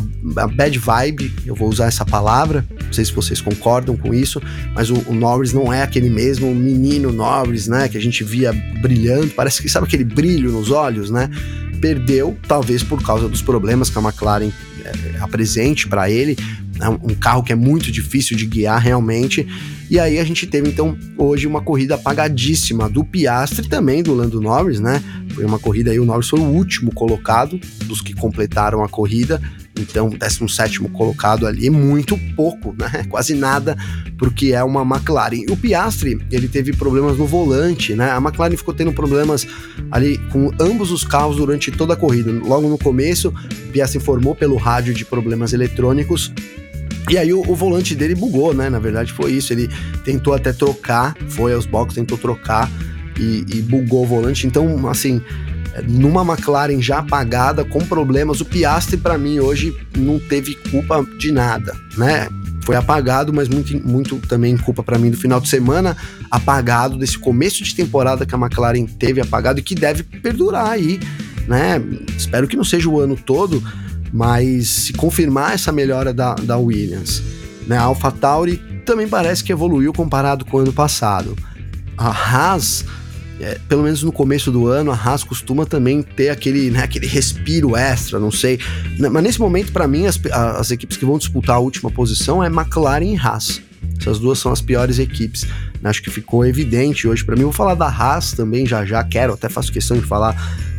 [0.54, 4.40] bad vibe, eu vou usar essa palavra, não sei se vocês concordam com isso,
[4.74, 8.52] mas o, o Norris não é aquele mesmo menino Norris, né, que a gente via
[8.80, 11.28] brilhando, parece que sabe aquele brilho nos olhos, né?
[11.78, 14.50] Perdeu, talvez por causa dos problemas que a McLaren
[14.84, 16.36] é, apresente para ele,
[16.80, 19.46] é um carro que é muito difícil de guiar realmente.
[19.90, 24.40] E aí a gente teve então hoje uma corrida apagadíssima do Piastri também do Lando
[24.40, 25.02] Norris, né?
[25.30, 29.40] Foi uma corrida aí, o Norris foi o último colocado dos que completaram a corrida.
[29.80, 33.04] Então, 17 colocado ali, muito pouco, né?
[33.10, 33.76] Quase nada,
[34.18, 35.44] porque é uma McLaren.
[35.50, 38.10] O Piastri, ele teve problemas no volante, né?
[38.10, 39.46] A McLaren ficou tendo problemas
[39.90, 42.30] ali com ambos os carros durante toda a corrida.
[42.30, 46.32] Logo no começo, o Piastri informou pelo rádio de problemas eletrônicos
[47.08, 48.68] e aí o, o, volante dele bugou, né?
[48.68, 49.52] Na verdade foi isso.
[49.52, 49.68] Ele
[50.04, 52.70] tentou até trocar, foi aos boxes, tentou trocar
[53.18, 54.46] e, e bugou o volante.
[54.46, 55.22] Então, assim,
[55.86, 61.32] numa McLaren já apagada, com problemas, o Piastri para mim hoje não teve culpa de
[61.32, 62.28] nada, né?
[62.62, 65.96] Foi apagado, mas muito, muito também culpa para mim do final de semana
[66.30, 71.00] apagado, desse começo de temporada que a McLaren teve apagado e que deve perdurar aí,
[71.46, 71.80] né?
[72.16, 73.62] Espero que não seja o ano todo,
[74.12, 77.22] mas se confirmar essa melhora da, da Williams,
[77.66, 81.36] né, a AlphaTauri também parece que evoluiu comparado com o ano passado.
[81.96, 82.84] A Haas,
[83.40, 87.06] é, pelo menos no começo do ano, a Haas costuma também ter aquele, né, aquele
[87.06, 88.58] respiro extra, não sei.
[88.98, 92.48] Mas nesse momento, para mim, as, as equipes que vão disputar a última posição é
[92.48, 93.62] McLaren e Haas.
[94.00, 95.46] Essas duas são as piores equipes.
[95.82, 97.42] Acho que ficou evidente hoje para mim.
[97.42, 100.34] Vou falar da Haas também já já, quero, até faço questão de falar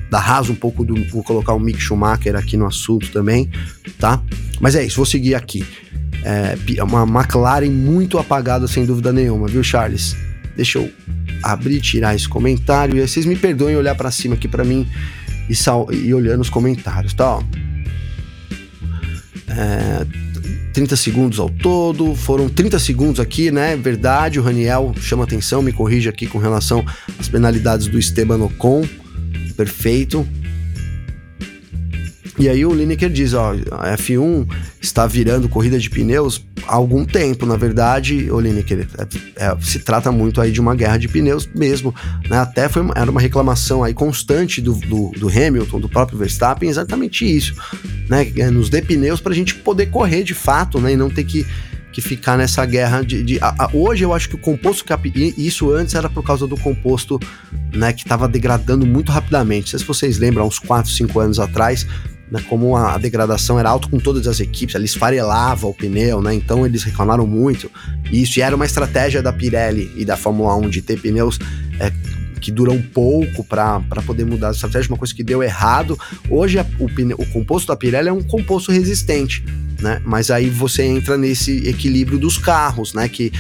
[0.10, 0.96] da Haas, um pouco do.
[1.06, 3.50] Vou colocar o Mick Schumacher aqui no assunto também,
[4.00, 4.22] tá?
[4.60, 5.66] Mas é isso, vou seguir aqui.
[6.24, 10.16] É, é uma McLaren muito apagada, sem dúvida nenhuma, viu, Charles?
[10.56, 10.92] Deixa eu
[11.44, 12.98] abrir, tirar esse comentário.
[12.98, 14.88] E aí vocês me perdoem olhar para cima aqui para mim
[15.50, 17.38] e, sal, e olhando os comentários, tá?
[17.38, 17.44] Ó.
[19.48, 20.06] É,
[20.74, 23.76] 30 segundos ao todo, foram 30 segundos aqui, né?
[23.76, 26.86] Verdade, o Raniel chama atenção, me corrige aqui com relação
[27.18, 28.86] às penalidades do Esteban Ocon
[29.60, 30.26] perfeito.
[32.38, 34.48] E aí o Lineker diz, ó, a F1
[34.80, 36.38] está virando corrida de pneus
[36.70, 38.88] há algum tempo, na verdade, o Lineker,
[39.36, 41.94] é, é, se trata muito aí de uma guerra de pneus mesmo,
[42.30, 42.38] né?
[42.38, 46.70] Até foi uma, era uma reclamação aí constante do, do, do, Hamilton, do próprio Verstappen,
[46.70, 47.56] exatamente isso,
[48.08, 48.32] né?
[48.38, 50.94] É, nos dê pneus para a gente poder correr de fato, né?
[50.94, 51.46] E não ter que
[51.92, 53.24] que ficar nessa guerra de.
[53.24, 56.46] de a, a, hoje eu acho que o composto cap, isso antes era por causa
[56.46, 57.20] do composto
[57.74, 59.66] né, que estava degradando muito rapidamente.
[59.66, 61.88] Não sei se vocês lembram, uns 4, 5 anos atrás,
[62.32, 66.34] né, como a, degradação era alta com todas as equipes, ela esfarelava o pneu, né?
[66.34, 67.72] Então eles reclamaram muito.
[68.12, 71.40] Isso e era uma estratégia da Pirelli e da Fórmula 1 de ter pneus
[71.80, 71.92] é,
[72.40, 75.98] que duram pouco para poder mudar a estratégia, uma coisa que deu errado.
[76.30, 76.86] Hoje a, o,
[77.22, 79.44] o composto da Pirelli é um composto resistente
[79.82, 80.02] né?
[80.06, 83.08] Mas aí você entra nesse equilíbrio dos carros, né?
[83.08, 83.32] Que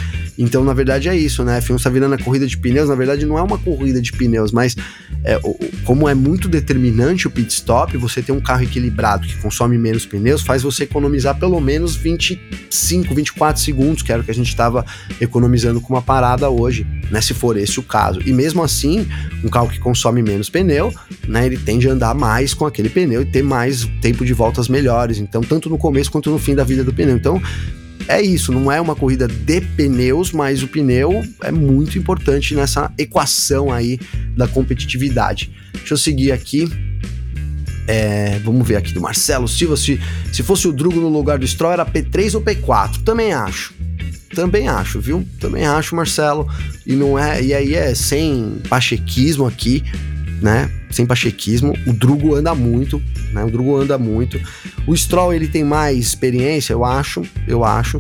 [0.43, 1.57] então na verdade é isso, né?
[1.57, 2.87] A F1 está virando a corrida de pneus.
[2.87, 4.75] Na verdade não é uma corrida de pneus, mas
[5.23, 5.39] é,
[5.83, 10.05] como é muito determinante o pit stop, você ter um carro equilibrado que consome menos
[10.05, 14.47] pneus faz você economizar pelo menos 25, 24 segundos, que era o que a gente
[14.47, 14.85] estava
[15.19, 17.19] economizando com uma parada hoje, né?
[17.19, 18.21] Se for esse o caso.
[18.25, 19.05] E mesmo assim,
[19.43, 20.93] um carro que consome menos pneu,
[21.27, 21.45] né?
[21.45, 25.17] Ele tende a andar mais com aquele pneu e ter mais tempo de voltas melhores.
[25.17, 27.15] Então, tanto no começo quanto no fim da vida do pneu.
[27.15, 27.41] Então,
[28.09, 32.91] é isso, não é uma corrida de pneus, mas o pneu é muito importante nessa
[32.97, 33.99] equação aí
[34.35, 35.51] da competitividade.
[35.73, 36.67] Deixa eu seguir aqui.
[37.87, 39.77] É, vamos ver aqui do Marcelo Silva.
[39.77, 40.01] Se,
[40.33, 43.03] se fosse o Drugo no lugar do Stroll, era P3 ou P4?
[43.03, 43.75] Também acho.
[44.33, 45.23] Também acho, viu?
[45.39, 46.51] Também acho, Marcelo.
[46.87, 47.43] E não é.
[47.43, 49.83] E aí é sem pachequismo aqui
[50.41, 50.69] né?
[50.89, 51.73] Sem pachequismo.
[51.85, 53.43] O Drugo anda muito, né?
[53.43, 54.39] O Drugo anda muito.
[54.87, 57.97] O Stroll ele tem mais experiência, eu acho, eu acho,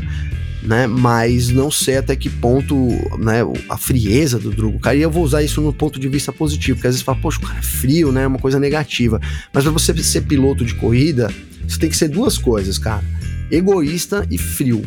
[0.63, 0.87] né?
[0.87, 2.75] Mas não sei até que ponto,
[3.17, 3.39] né?
[3.69, 4.95] A frieza do Drugo, cara.
[4.95, 7.39] E eu vou usar isso no ponto de vista positivo, porque às vezes fala, poxa,
[7.39, 8.23] o cara é frio, né?
[8.23, 9.19] É uma coisa negativa.
[9.53, 11.31] Mas para você ser piloto de corrida,
[11.67, 13.03] você tem que ser duas coisas, cara:
[13.51, 14.81] egoísta e frio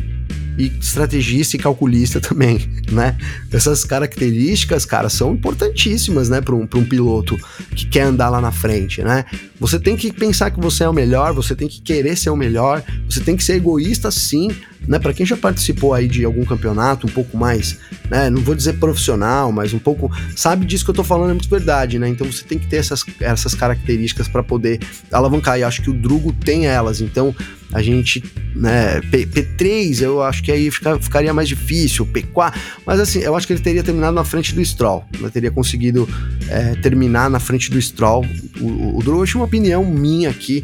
[0.57, 3.17] e estrategista e calculista também, né?
[3.51, 7.37] Essas características, cara, são importantíssimas, né, para um, um piloto
[7.75, 9.25] que quer andar lá na frente, né?
[9.59, 12.35] Você tem que pensar que você é o melhor, você tem que querer ser o
[12.35, 14.49] melhor, você tem que ser egoísta sim,
[14.87, 14.99] né?
[14.99, 17.77] Para quem já participou aí de algum campeonato um pouco mais,
[18.09, 21.33] né, não vou dizer profissional, mas um pouco sabe disso que eu tô falando é
[21.33, 22.07] muito verdade, né?
[22.09, 24.79] Então você tem que ter essas, essas características para poder
[25.11, 27.01] alavancar e acho que o Drugo tem elas.
[27.01, 27.35] Então,
[27.73, 28.23] a gente,
[28.55, 32.53] né, P, P3 eu acho que aí fica, ficaria mais difícil, P4,
[32.85, 36.07] mas assim, eu acho que ele teria terminado na frente do Stroll, ele teria conseguido
[36.47, 38.25] é, terminar na frente do Stroll.
[38.61, 40.63] O, o, o uma opinião minha aqui,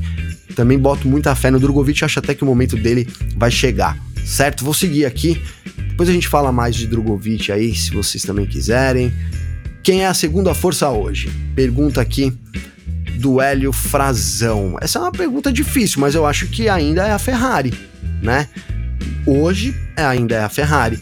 [0.55, 4.63] também boto muita fé no Drogovic, acho até que o momento dele vai chegar, certo?
[4.63, 5.41] Vou seguir aqui,
[5.89, 9.13] depois a gente fala mais de Drogovic aí, se vocês também quiserem.
[9.83, 11.29] Quem é a segunda força hoje?
[11.55, 12.33] Pergunta aqui
[13.19, 14.77] do Hélio Frazão.
[14.79, 17.73] Essa é uma pergunta difícil, mas eu acho que ainda é a Ferrari,
[18.21, 18.47] né?
[19.25, 21.01] Hoje é, ainda é a Ferrari,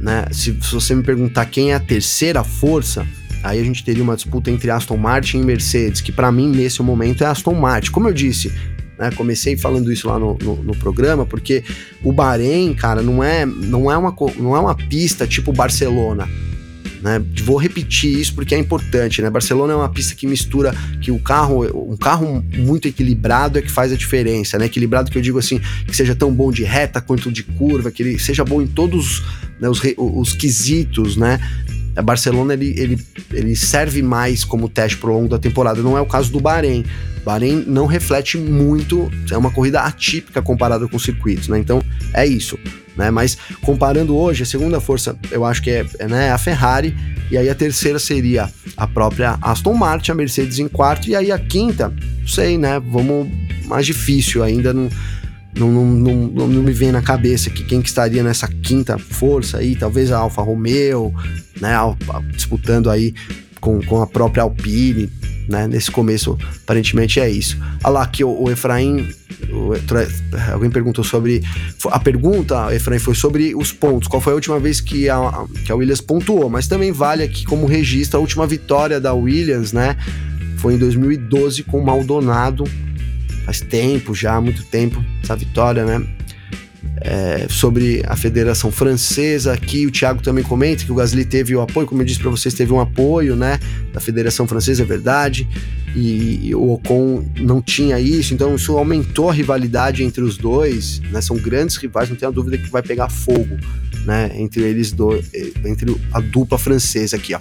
[0.00, 0.24] né?
[0.32, 3.06] Se, se você me perguntar quem é a terceira força,
[3.42, 6.82] aí a gente teria uma disputa entre Aston Martin e Mercedes, que para mim nesse
[6.82, 7.90] momento é Aston Martin.
[7.90, 8.52] Como eu disse,
[8.98, 11.62] né, comecei falando isso lá no, no, no, programa, porque
[12.02, 16.28] o Bahrein, cara, não é, não é, uma, não é uma pista tipo Barcelona.
[17.00, 17.22] Né?
[17.44, 19.30] Vou repetir isso porque é importante, né?
[19.30, 23.70] Barcelona é uma pista que mistura que o carro, um carro muito equilibrado é que
[23.70, 24.66] faz a diferença, né?
[24.66, 28.02] Equilibrado que eu digo assim, que seja tão bom de reta quanto de curva, que
[28.02, 29.22] ele seja bom em todos
[29.60, 31.38] né, os, os quesitos, né?
[31.98, 36.00] A Barcelona ele, ele, ele serve mais como teste pro longo da temporada, não é
[36.00, 36.84] o caso do Bahrein.
[37.24, 41.58] Bahrein não reflete muito, é uma corrida atípica comparada com circuitos, né?
[41.58, 41.82] Então
[42.14, 42.58] é isso
[42.98, 43.12] né?
[43.12, 46.94] Mas comparando hoje, a segunda força eu acho que é, é né, a Ferrari,
[47.30, 51.30] e aí a terceira seria a própria Aston Martin, a Mercedes em quarto, e aí
[51.30, 52.80] a quinta, não sei, né?
[52.80, 53.28] Vamos
[53.66, 54.88] mais difícil ainda, não,
[55.56, 59.58] não, não, não, não me vem na cabeça que quem que estaria nessa quinta força
[59.58, 61.14] aí, talvez a Alfa Romeo,
[61.60, 61.74] né?
[62.32, 63.14] Disputando aí
[63.60, 65.10] com, com a própria Alpine,
[65.48, 65.66] né?
[65.66, 67.58] Nesse começo, aparentemente é isso.
[67.82, 69.08] Olha lá que o, o Efraim.
[69.50, 69.72] O,
[70.52, 71.42] alguém perguntou sobre.
[71.90, 74.08] A pergunta, Efraim, foi sobre os pontos.
[74.08, 76.48] Qual foi a última vez que a, que a Williams pontuou?
[76.50, 79.96] Mas também vale aqui como registro a última vitória da Williams, né?
[80.58, 82.64] Foi em 2012 com Maldonado.
[83.48, 86.06] Faz tempo já, muito tempo, essa vitória, né?
[87.00, 89.52] é, sobre a Federação Francesa.
[89.54, 92.30] Aqui o Thiago também comenta que o Gasly teve o apoio, como eu disse para
[92.30, 93.58] vocês, teve um apoio né,
[93.92, 95.48] da Federação Francesa, é verdade.
[95.98, 101.00] E, e, o Ocon não tinha isso, então isso aumentou a rivalidade entre os dois.
[101.10, 103.58] Né, são grandes rivais, não tenho a dúvida que vai pegar fogo
[104.04, 105.30] né, entre eles dois,
[105.64, 107.40] entre a dupla francesa aqui, ó.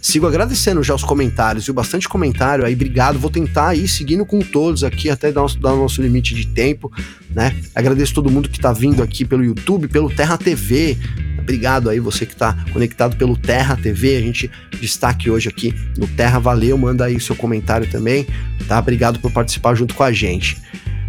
[0.00, 1.74] Sigo agradecendo já os comentários, viu?
[1.74, 3.18] Bastante comentário aí, obrigado.
[3.18, 6.92] Vou tentar ir seguindo com todos aqui até dar, o nosso limite de tempo,
[7.34, 7.54] né?
[7.74, 10.96] Agradeço todo mundo que tá vindo aqui pelo YouTube, pelo Terra TV.
[11.38, 14.16] Obrigado aí você que está conectado pelo Terra TV.
[14.16, 16.38] A gente destaque hoje aqui no Terra.
[16.38, 18.26] Valeu, manda aí seu comentário também,
[18.68, 18.78] tá?
[18.78, 20.60] Obrigado por participar junto com a gente.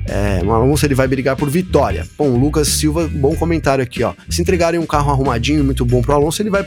[0.09, 2.07] É, Alonso ele vai brigar por vitória.
[2.17, 4.13] Bom, Lucas Silva, bom comentário aqui, ó.
[4.29, 6.63] Se entregarem um carro arrumadinho, muito bom pro Alonso, ele vai,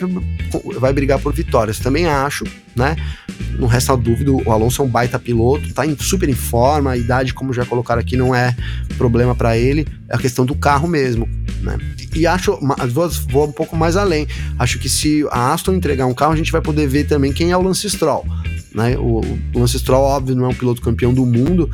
[0.78, 1.78] vai brigar por vitórias.
[1.78, 2.44] Também acho,
[2.76, 2.96] né?
[3.58, 6.96] Não resta dúvida, o Alonso é um baita piloto, tá em, super em forma, a
[6.98, 8.54] idade, como já colocaram aqui, não é
[8.98, 11.26] problema para ele, é a questão do carro mesmo,
[11.62, 11.78] né?
[12.14, 12.58] E acho,
[12.90, 14.26] vou, vou um pouco mais além,
[14.58, 17.50] acho que se a Aston entregar um carro, a gente vai poder ver também quem
[17.50, 18.24] é o Lance Stroll.
[18.74, 18.96] Né?
[18.96, 19.20] O,
[19.54, 21.70] o Lance Stroll, óbvio, não é um piloto campeão do mundo,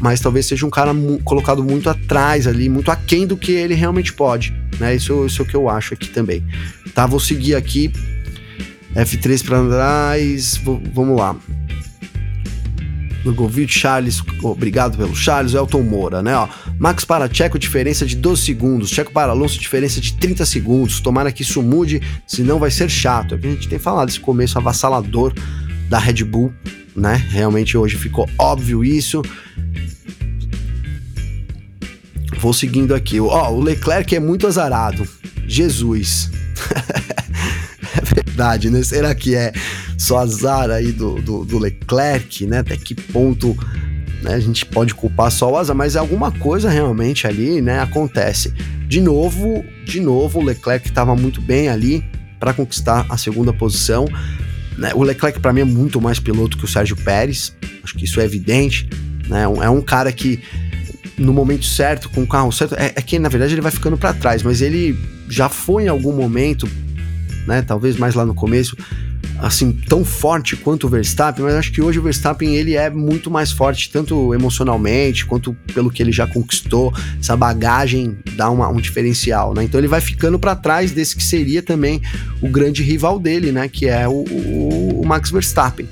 [0.00, 3.74] mas talvez seja um cara mu colocado muito atrás ali, muito aquém do que ele
[3.74, 4.94] realmente pode, né?
[4.94, 6.44] Isso, isso é o que eu acho aqui também.
[6.94, 7.90] Tá, vou seguir aqui.
[8.94, 10.60] F3 para trás,
[10.92, 11.36] vamos lá.
[13.26, 16.36] Lugovic, Charles, obrigado pelo Charles, Elton Moura, né?
[16.36, 18.88] Ó, Max para Checo, diferença de 12 segundos.
[18.88, 21.00] Checo para Alonso, diferença de 30 segundos.
[21.00, 23.34] Tomara que isso mude, senão vai ser chato.
[23.34, 25.34] É que a gente tem falado esse começo avassalador
[25.88, 26.52] da Red Bull,
[26.94, 27.14] né?
[27.30, 29.22] Realmente hoje ficou óbvio isso.
[32.38, 33.20] Vou seguindo aqui.
[33.20, 35.06] Ó, oh, o Leclerc é muito azarado.
[35.46, 36.30] Jesus.
[37.96, 38.82] é verdade, né?
[38.82, 39.52] Será que é
[39.98, 42.58] só azar aí do, do, do Leclerc, né?
[42.58, 43.56] Até que ponto
[44.22, 48.52] né, a gente pode culpar só o azar, mas alguma coisa realmente ali, né, acontece.
[48.88, 52.04] De novo, de novo, o Leclerc estava muito bem ali
[52.38, 54.06] para conquistar a segunda posição.
[54.76, 54.92] Né?
[54.94, 58.20] O Leclerc para mim é muito mais piloto que o Sérgio Pérez, acho que isso
[58.20, 58.88] é evidente.
[59.28, 59.42] Né?
[59.42, 60.40] É um cara que
[61.18, 63.96] no momento certo, com o carro certo, é, é que na verdade ele vai ficando
[63.96, 66.68] para trás, mas ele já foi em algum momento,
[67.46, 68.76] né, talvez mais lá no começo,
[69.38, 73.30] assim, tão forte quanto o Verstappen, mas acho que hoje o Verstappen ele é muito
[73.30, 78.76] mais forte, tanto emocionalmente quanto pelo que ele já conquistou, essa bagagem dá uma, um
[78.76, 79.64] diferencial, né?
[79.64, 82.00] Então ele vai ficando para trás desse que seria também
[82.40, 83.68] o grande rival dele, né?
[83.68, 85.88] Que é o, o, o Max Verstappen.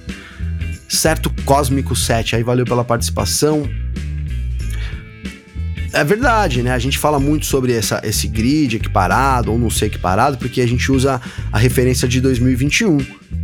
[0.89, 3.69] Certo Cósmico 7, aí valeu pela participação.
[5.95, 6.73] É verdade, né?
[6.73, 10.67] A gente fala muito sobre essa, esse grid equiparado ou não ser equiparado, porque a
[10.67, 11.21] gente usa
[11.53, 12.99] a referência de 2021,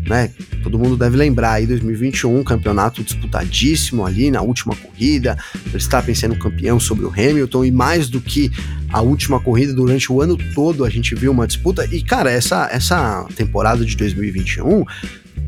[0.06, 0.30] né?
[0.62, 5.36] Todo mundo deve lembrar aí 2021, campeonato disputadíssimo ali na última corrida,
[5.66, 8.50] Verstappen sendo campeão sobre o Hamilton e mais do que
[8.90, 12.68] a última corrida durante o ano todo a gente viu uma disputa e cara, essa
[12.72, 14.84] essa temporada de 2021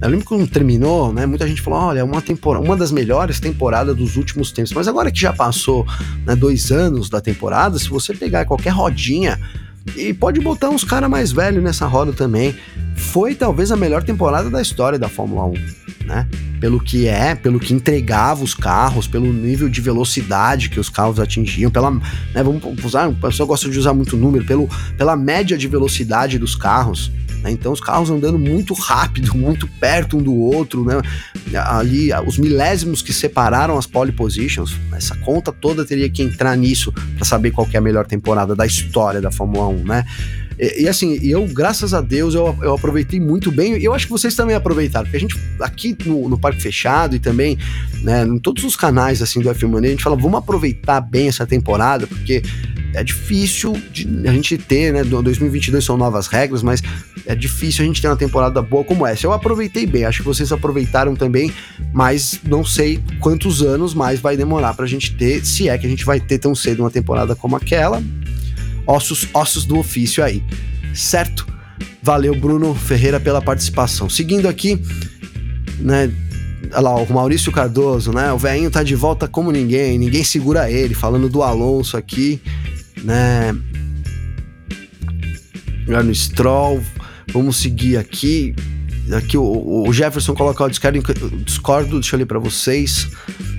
[0.02, 1.26] eu lembro quando terminou, né?
[1.26, 4.72] Muita gente falou: olha, é uma temporada, uma das melhores temporadas dos últimos tempos.
[4.72, 5.86] Mas agora que já passou
[6.26, 9.38] né, dois anos da temporada, se você pegar qualquer rodinha
[9.96, 12.54] e pode botar uns caras mais velhos nessa roda também,
[12.96, 15.52] foi talvez a melhor temporada da história da Fórmula 1.
[16.06, 16.28] né?
[16.60, 21.18] Pelo que é, pelo que entregava os carros, pelo nível de velocidade que os carros
[21.18, 22.02] atingiam, pela, né,
[22.42, 26.54] vamos usar, o pessoal gosta de usar muito número, pelo, pela média de velocidade dos
[26.54, 27.10] carros.
[27.42, 27.50] Né?
[27.50, 31.00] Então os carros andando muito rápido, muito perto um do outro, né?
[31.66, 36.92] Ali os milésimos que separaram as pole positions, essa conta toda teria que entrar nisso
[36.92, 40.04] para saber qual é a melhor temporada da história da Fórmula 1, né?
[40.58, 43.76] E, e, assim, eu, graças a Deus, eu, eu aproveitei muito bem.
[43.76, 47.16] E eu acho que vocês também aproveitaram, porque a gente, aqui no, no Parque Fechado
[47.16, 47.58] e também
[48.02, 51.28] né, em todos os canais assim do F Money, a gente fala, vamos aproveitar bem
[51.28, 52.42] essa temporada, porque
[52.94, 55.02] é difícil de a gente ter, né?
[55.02, 56.82] 2022 são novas regras, mas
[57.26, 59.26] é difícil a gente ter uma temporada boa como essa.
[59.26, 61.52] Eu aproveitei bem, acho que vocês aproveitaram também,
[61.92, 65.90] mas não sei quantos anos mais vai demorar pra gente ter, se é que a
[65.90, 68.02] gente vai ter tão cedo uma temporada como aquela
[68.86, 70.42] ossos, ossos do ofício aí,
[70.94, 71.46] certo?
[72.02, 74.10] Valeu, Bruno Ferreira, pela participação.
[74.10, 74.80] Seguindo aqui,
[75.78, 76.12] né?
[76.72, 78.32] Olha lá, o Maurício Cardoso, né?
[78.32, 82.40] O velhinho tá de volta como ninguém, ninguém segura ele, falando do Alonso aqui,
[83.04, 83.54] né?
[85.86, 86.82] No Stroll,
[87.32, 88.54] vamos seguir aqui.
[89.16, 91.02] Aqui o, o Jefferson coloca o discordo,
[91.44, 93.08] discordo, deixa eu ler para vocês.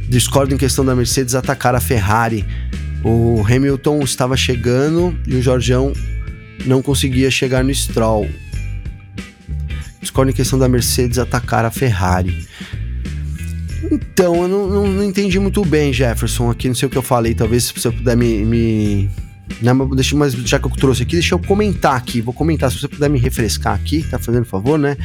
[0.07, 2.45] Discordo em questão da Mercedes atacar a Ferrari.
[3.03, 5.91] O Hamilton estava chegando e o Jorgeão
[6.65, 8.29] não conseguia chegar no Stroll.
[9.99, 12.47] Discordo em questão da Mercedes atacar a Ferrari.
[13.91, 16.49] Então, eu não, não, não, entendi muito bem, Jefferson.
[16.49, 17.33] Aqui não sei o que eu falei.
[17.33, 18.45] Talvez se você puder me.
[18.45, 19.09] me
[19.61, 22.21] né, deixa, mas já que eu trouxe aqui, deixa eu comentar aqui.
[22.21, 24.97] Vou comentar, se você puder me refrescar aqui, tá fazendo favor, né?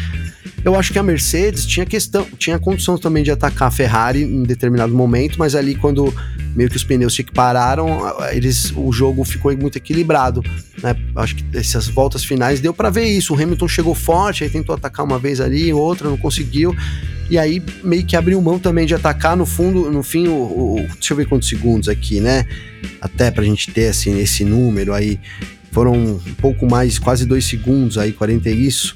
[0.69, 4.43] Eu acho que a Mercedes tinha questão, tinha condição também de atacar a Ferrari em
[4.43, 6.15] determinado momento, mas ali quando
[6.55, 7.89] meio que os pneus se equipararam,
[8.33, 10.43] eles, o jogo ficou muito equilibrado.
[10.83, 10.95] Né?
[11.17, 13.33] Acho que essas voltas finais deu para ver isso.
[13.33, 16.77] O Hamilton chegou forte, aí tentou atacar uma vez ali, outra, não conseguiu.
[17.31, 20.87] E aí meio que abriu mão também de atacar no fundo, no fim, o, o
[20.93, 22.45] deixa eu ver quantos segundos aqui, né?
[23.01, 25.19] Até pra gente ter assim, esse número aí.
[25.73, 28.95] Foram um pouco mais, quase dois segundos aí, 40 e isso,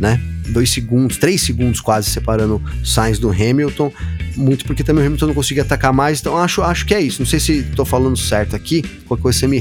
[0.00, 0.18] né?
[0.50, 3.92] Dois segundos, três segundos quase separando Sainz do Hamilton
[4.36, 7.20] muito porque também o Hamilton não conseguia atacar mais, então acho, acho que é isso.
[7.20, 9.58] Não sei se estou falando certo aqui, qualquer coisa você me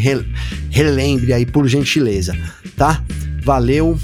[0.69, 2.37] relembre aí por gentileza,
[2.75, 3.03] tá?
[3.43, 3.97] Valeu.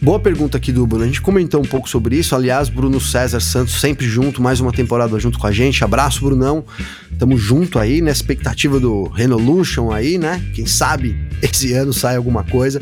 [0.00, 1.04] Boa pergunta aqui do Bruno.
[1.04, 2.34] A gente comentou um pouco sobre isso.
[2.34, 5.84] Aliás, Bruno César Santos sempre junto, mais uma temporada junto com a gente.
[5.84, 6.64] Abraço, Brunão.
[7.18, 10.42] Tamo junto aí, na expectativa do Renolution aí, né?
[10.54, 12.80] Quem sabe esse ano sai alguma coisa.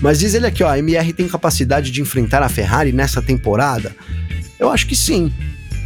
[0.00, 3.94] Mas diz ele aqui, ó, a MR tem capacidade de enfrentar a Ferrari nessa temporada?
[4.58, 5.32] Eu acho que sim.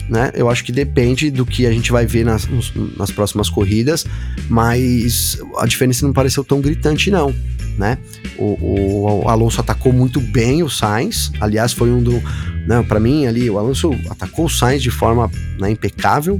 [0.08, 0.30] Né?
[0.34, 2.48] Eu acho que depende do que a gente vai ver nas,
[2.96, 4.06] nas próximas corridas,
[4.48, 7.34] mas a diferença não pareceu tão gritante, não
[7.78, 7.96] né?
[8.36, 12.20] O, o, Alonso atacou muito bem o Sainz, aliás, foi um do.
[12.68, 16.38] Né, para mim, ali, o Alonso atacou o Sainz de forma né, impecável,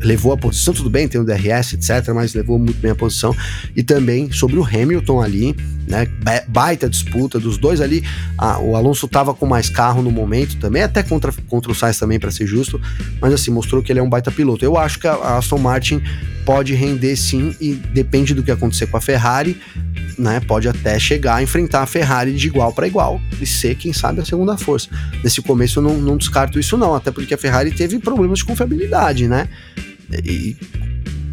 [0.00, 3.34] levou a posição, tudo bem, tem o DRS, etc., mas levou muito bem a posição.
[3.74, 5.56] E também sobre o Hamilton ali,
[5.88, 6.06] né?
[6.46, 8.04] Baita disputa dos dois ali.
[8.62, 12.20] o Alonso tava com mais carro no momento também, até contra, contra o Sainz também,
[12.20, 12.80] para ser justo,
[13.20, 14.64] mas assim, mostrou que ele é um baita piloto.
[14.64, 16.00] Eu acho que a Aston Martin
[16.46, 19.60] pode render sim, e depende do que acontecer com a Ferrari,
[20.20, 20.40] né?
[20.40, 24.20] Pode até chegar a enfrentar a Ferrari de igual para igual e ser, quem sabe,
[24.20, 24.88] a segunda força.
[25.24, 28.44] Nesse começo eu não, não descarto isso, não, até porque a Ferrari teve problemas de
[28.44, 29.48] confiabilidade, né?
[30.24, 30.56] E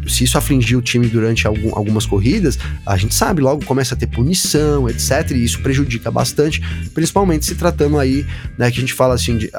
[0.08, 3.98] se isso afligiu o time durante algum, algumas corridas, a gente sabe, logo começa a
[3.98, 5.32] ter punição, etc.
[5.32, 6.62] E isso prejudica bastante,
[6.94, 8.26] principalmente se tratando aí,
[8.56, 9.50] né, que a gente fala assim, de,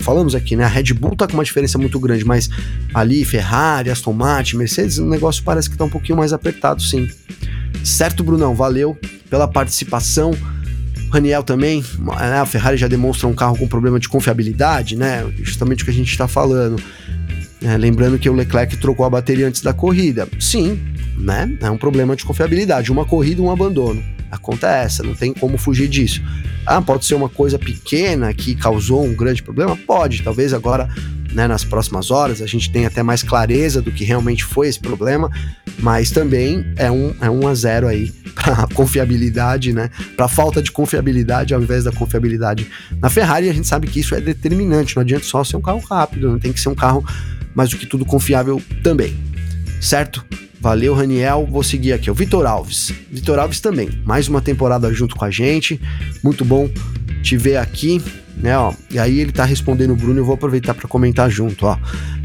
[0.00, 2.50] falamos aqui, né, a Red Bull tá com uma diferença muito grande, mas
[2.92, 7.08] ali Ferrari, Aston Martin, Mercedes, o negócio parece que tá um pouquinho mais apertado, sim.
[7.84, 8.54] Certo, Brunão?
[8.54, 10.32] Valeu pela participação.
[11.10, 15.30] Raniel também, né, a Ferrari já demonstra um carro com problema de confiabilidade, né?
[15.42, 16.82] Justamente o que a gente está falando.
[17.60, 20.26] É, lembrando que o Leclerc trocou a bateria antes da corrida.
[20.40, 20.80] Sim,
[21.16, 21.56] né?
[21.60, 22.90] É um problema de confiabilidade.
[22.90, 24.02] Uma corrida, um abandono.
[24.30, 26.22] A conta essa, não tem como fugir disso.
[26.64, 29.76] Ah, pode ser uma coisa pequena que causou um grande problema?
[29.76, 30.22] Pode.
[30.22, 30.88] Talvez agora,
[31.32, 34.78] né, nas próximas horas, a gente tenha até mais clareza do que realmente foi esse
[34.78, 35.30] problema,
[35.78, 39.90] mas também é um, é um a zero aí para confiabilidade, né?
[40.16, 42.66] Para falta de confiabilidade ao invés da confiabilidade
[43.00, 43.48] na Ferrari.
[43.48, 44.96] A gente sabe que isso é determinante.
[44.96, 47.04] Não adianta só ser um carro rápido, não tem que ser um carro
[47.54, 49.16] mas do que tudo confiável também.
[49.80, 50.24] Certo?
[50.60, 51.46] Valeu, Raniel.
[51.50, 52.10] Vou seguir aqui.
[52.10, 52.92] O Vitor Alves.
[53.10, 53.90] Vitor Alves também.
[54.04, 55.80] Mais uma temporada junto com a gente.
[56.22, 56.70] Muito bom
[57.22, 58.02] te ver aqui.
[58.34, 61.66] Né, ó, e aí ele tá respondendo o Bruno, eu vou aproveitar para comentar junto,
[61.66, 61.78] ó.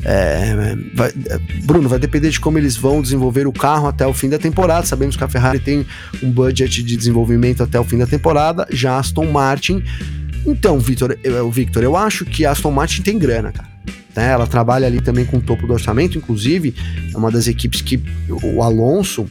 [0.05, 1.11] É, vai,
[1.63, 4.85] Bruno, vai depender de como eles vão desenvolver o carro até o fim da temporada.
[4.85, 5.85] Sabemos que a Ferrari tem
[6.23, 8.65] um budget de desenvolvimento até o fim da temporada.
[8.71, 9.83] Já Aston Martin
[10.45, 13.67] Então, Victor, eu, Victor, eu acho que a Aston Martin tem grana, cara.
[14.15, 14.31] Né?
[14.31, 16.73] Ela trabalha ali também com o topo do orçamento, inclusive,
[17.13, 19.29] é uma das equipes que o Alonso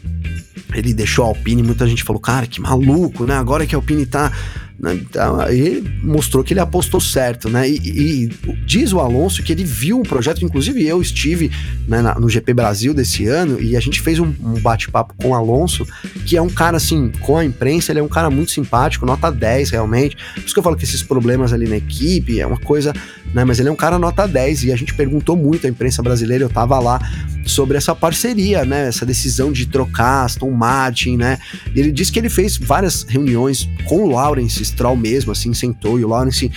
[0.75, 3.35] ele deixou a Alpine, muita gente falou, cara, que maluco, né?
[3.35, 4.31] Agora que a Alpine tá
[4.79, 4.95] né?
[4.95, 7.69] Então, aí mostrou que ele apostou certo, né?
[7.69, 8.31] E, e,
[8.65, 11.51] diz o Alonso que ele viu um projeto, inclusive eu estive
[11.89, 15.35] né, no GP Brasil desse ano e a gente fez um, um bate-papo com o
[15.35, 15.87] Alonso,
[16.27, 19.31] que é um cara assim, com a imprensa, ele é um cara muito simpático, nota
[19.31, 20.17] 10 realmente.
[20.35, 22.93] Por isso que eu falo que esses problemas ali na equipe é uma coisa,
[23.33, 23.45] né?
[23.45, 26.45] Mas ele é um cara nota 10 e a gente perguntou muito à imprensa brasileira,
[26.45, 27.01] eu tava lá,
[27.47, 28.89] sobre essa parceria, né?
[28.89, 31.39] Essa decisão de trocar Aston Martin, né?
[31.75, 36.05] Ele disse que ele fez várias reuniões com o Lawrence Stroll mesmo, assim, sentou e
[36.05, 36.51] o Lawrence,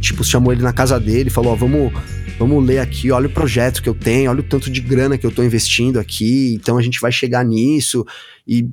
[0.00, 1.92] tipo, chamou ele na casa dele, falou: ó, vamos
[2.38, 5.24] vamos ler aqui, olha o projeto que eu tenho, olha o tanto de grana que
[5.24, 8.04] eu tô investindo aqui, então a gente vai chegar nisso
[8.46, 8.68] e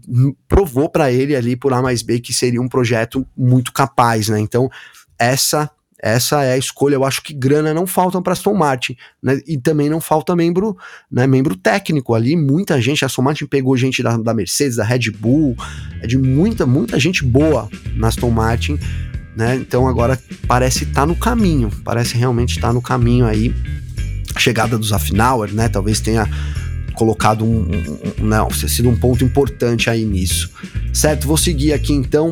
[0.48, 4.40] provou para ele ali por A mais B que seria um projeto muito capaz, né?
[4.40, 4.70] Então,
[5.18, 5.70] essa
[6.02, 6.96] essa é a escolha.
[6.96, 9.40] Eu acho que grana não falta para Aston Martin, né?
[9.48, 10.76] E também não falta membro,
[11.12, 11.28] né?
[11.28, 12.36] Membro técnico ali.
[12.36, 13.04] Muita gente.
[13.04, 15.56] A Aston Martin pegou gente da, da Mercedes, da Red Bull,
[16.02, 18.80] é de muita, muita gente boa na Aston Martin,
[19.36, 19.56] né?
[19.56, 21.70] Então agora parece estar tá no caminho.
[21.84, 23.54] Parece realmente estar tá no caminho aí.
[24.38, 25.70] Chegada dos Afnauer, né?
[25.70, 26.28] Talvez tenha
[27.02, 27.66] colocado um,
[28.22, 30.52] um, um, sido um ponto importante aí nisso.
[30.94, 31.26] Certo?
[31.26, 32.32] Vou seguir aqui então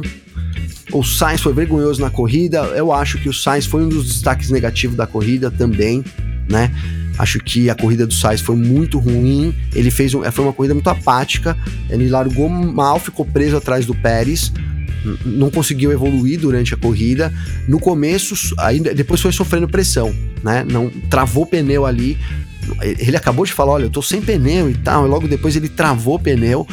[0.94, 2.60] o Sainz foi vergonhoso na corrida.
[2.76, 6.04] Eu acho que o Sainz foi um dos destaques negativos da corrida também,
[6.48, 6.72] né?
[7.18, 9.56] Acho que a corrida do Sainz foi muito ruim.
[9.74, 11.58] Ele fez um, foi uma corrida muito apática.
[11.90, 14.54] Ele largou mal, ficou preso atrás do Pérez.
[15.26, 17.34] Não conseguiu evoluir durante a corrida.
[17.68, 20.14] No começo, ainda depois foi sofrendo pressão,
[20.44, 20.64] né?
[20.70, 22.18] Não travou pneu ali.
[22.82, 25.06] Ele acabou de falar, olha, eu tô sem pneu e tal.
[25.06, 26.68] E logo depois ele travou o pneu.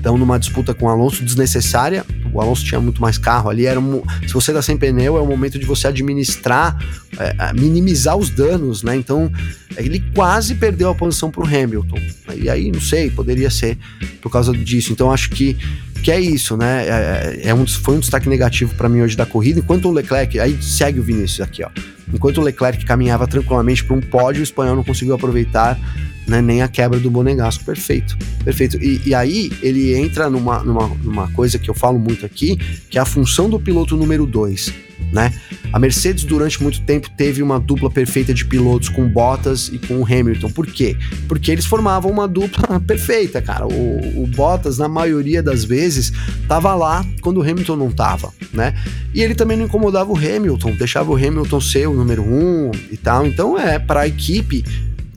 [0.00, 3.66] Então, numa disputa com o Alonso desnecessária, o Alonso tinha muito mais carro ali.
[3.66, 6.78] Era um, se você dá sem pneu, é o momento de você administrar,
[7.18, 8.94] é, minimizar os danos, né?
[8.96, 9.30] Então,
[9.76, 11.98] ele quase perdeu a posição para o Hamilton.
[12.36, 13.76] E aí, não sei, poderia ser
[14.20, 14.92] por causa disso.
[14.92, 15.56] Então, acho que,
[16.02, 16.86] que é isso, né?
[16.86, 19.58] É, é um, foi um destaque negativo para mim hoje da corrida.
[19.58, 21.70] Enquanto o Leclerc, aí segue o Vinícius aqui, ó.
[22.12, 25.78] Enquanto o Leclerc caminhava tranquilamente para um pódio, o espanhol não conseguiu aproveitar
[26.26, 27.64] né, nem a quebra do Bonegasco.
[27.64, 28.76] Perfeito, perfeito.
[28.82, 32.56] E, e, aí ele entra numa, numa, numa coisa que eu falo muito aqui,
[32.88, 34.87] que é a função do piloto número 2.
[35.12, 35.32] Né?
[35.72, 40.04] A Mercedes durante muito tempo teve uma dupla perfeita de pilotos com Bottas e com
[40.04, 40.50] Hamilton.
[40.50, 40.96] Por quê?
[41.26, 43.66] Porque eles formavam uma dupla perfeita, cara.
[43.66, 46.12] O, o Bottas, na maioria das vezes,
[46.46, 48.74] tava lá quando o Hamilton não tava, né?
[49.14, 52.96] E ele também não incomodava o Hamilton, deixava o Hamilton ser o número um e
[52.96, 53.26] tal.
[53.26, 54.64] Então é para a equipe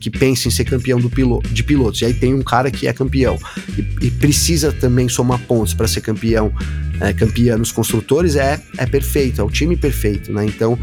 [0.02, 1.08] que pensa em ser campeão do
[1.52, 2.00] de pilotos.
[2.00, 3.38] E aí tem um cara que é campeão
[3.78, 6.52] e, e precisa também somar pontos para ser campeão,
[7.00, 10.44] é, campeão nos construtores, é, é perfeito, é o time perfeito, né?
[10.44, 10.76] Então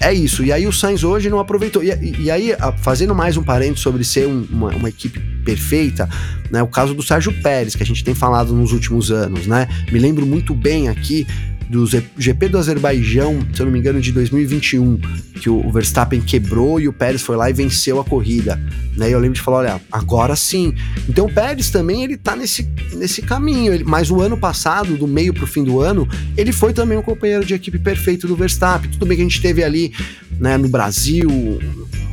[0.00, 0.44] é isso.
[0.44, 1.84] E aí o Sainz hoje não aproveitou.
[1.84, 6.08] E, e aí, fazendo mais um parênteses sobre ser um, uma, uma, equipe perfeita,
[6.50, 6.60] né?
[6.60, 9.68] O caso do Sérgio Pérez, que a gente tem falado nos últimos anos, né?
[9.92, 11.24] Me lembro muito bem aqui
[11.68, 14.98] do GP do Azerbaijão, se eu não me engano, de 2021,
[15.40, 18.60] que o Verstappen quebrou e o Pérez foi lá e venceu a corrida.
[18.96, 19.10] Né?
[19.10, 20.74] E eu lembro de falar, olha, agora sim.
[21.08, 23.72] Então o Pérez também ele tá nesse, nesse caminho.
[23.74, 27.02] Ele, mas o ano passado, do meio pro fim do ano, ele foi também um
[27.02, 28.90] companheiro de equipe perfeito do Verstappen.
[28.90, 29.92] Tudo bem que a gente teve ali
[30.38, 31.28] né, no Brasil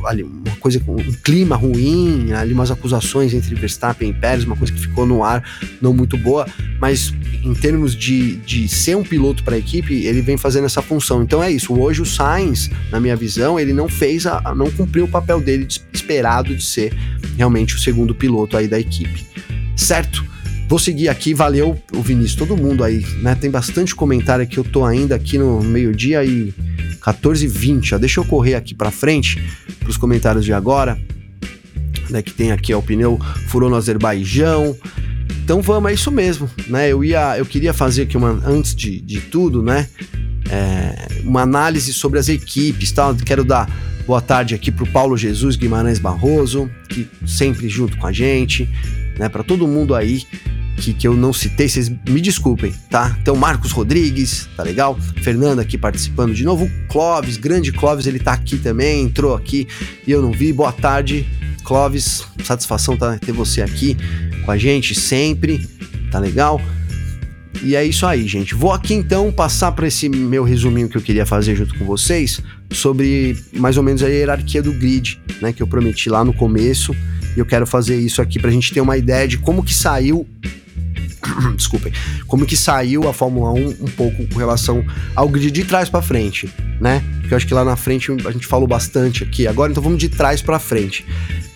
[0.06, 4.72] ali, uma coisa um clima ruim, ali umas acusações entre Verstappen e Pérez, uma coisa
[4.72, 5.42] que ficou no ar
[5.80, 6.46] não muito boa,
[6.80, 10.82] mas em termos de, de ser um piloto para a equipe, ele vem fazendo essa
[10.82, 11.22] função.
[11.22, 11.72] Então é isso.
[11.72, 15.64] Hoje o Sainz, na minha visão, ele não fez, a, não cumpriu o papel dele
[15.64, 16.92] de, esperado de ser
[17.36, 19.24] realmente o segundo piloto aí da equipe.
[19.76, 20.24] Certo?
[20.68, 23.36] Vou seguir aqui, valeu o Vinícius, todo mundo aí, né?
[23.36, 26.52] Tem bastante comentário aqui, eu tô ainda aqui no meio-dia e
[27.00, 27.98] 14 20 ó.
[27.98, 29.40] Deixa eu correr aqui para frente
[29.78, 30.98] para os comentários de agora,
[32.10, 32.20] né?
[32.20, 33.16] Que tem aqui o pneu
[33.46, 34.76] furou no Azerbaijão.
[35.46, 36.90] Então vamos, é isso mesmo, né?
[36.90, 39.88] Eu ia, eu queria fazer aqui uma antes de, de tudo, né?
[40.50, 43.14] É, uma análise sobre as equipes, tá?
[43.24, 43.70] Quero dar
[44.04, 48.68] boa tarde aqui para o Paulo Jesus Guimarães Barroso, que sempre junto com a gente,
[49.20, 49.28] né?
[49.28, 50.26] Para todo mundo aí
[50.78, 53.16] que, que eu não citei, vocês me desculpem, tá?
[53.22, 54.98] Então, Marcos Rodrigues, tá legal?
[55.22, 56.68] Fernanda aqui participando de novo.
[56.88, 59.68] Clóvis, grande Clóvis, ele tá aqui também, entrou aqui
[60.04, 60.52] e eu não vi.
[60.52, 61.24] Boa tarde,
[61.66, 62.24] Clóvis.
[62.44, 63.96] Satisfação tá, ter você aqui
[64.44, 65.68] com a gente sempre,
[66.10, 66.60] tá legal?
[67.62, 68.54] E é isso aí, gente.
[68.54, 72.40] Vou aqui então passar para esse meu resuminho que eu queria fazer junto com vocês
[72.70, 76.94] sobre mais ou menos a hierarquia do grid, né, que eu prometi lá no começo.
[77.36, 79.74] E eu quero fazer isso aqui para a gente ter uma ideia de como que
[79.74, 80.26] saiu
[81.56, 81.92] desculpem,
[82.26, 86.02] como que saiu a Fórmula 1 um pouco com relação ao grid de trás para
[86.02, 86.48] frente,
[86.80, 87.02] né?
[87.20, 89.46] Porque eu acho que lá na frente a gente falou bastante aqui.
[89.46, 91.04] Agora então vamos de trás para frente.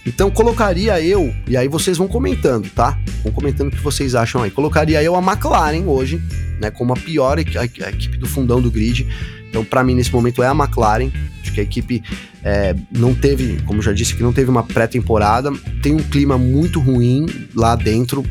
[0.06, 2.98] Então colocaria eu, e aí vocês vão comentando, tá?
[3.22, 4.50] Vão comentando o que vocês acham aí.
[4.50, 6.20] Colocaria eu a McLaren hoje,
[6.60, 9.06] né, como a pior equipe do fundão do grid.
[9.50, 11.10] Então, para mim, nesse momento é a McLaren.
[11.42, 12.02] Acho que a equipe
[12.42, 15.52] é, não teve, como já disse, que não teve uma pré-temporada.
[15.82, 18.24] Tem um clima muito ruim lá dentro,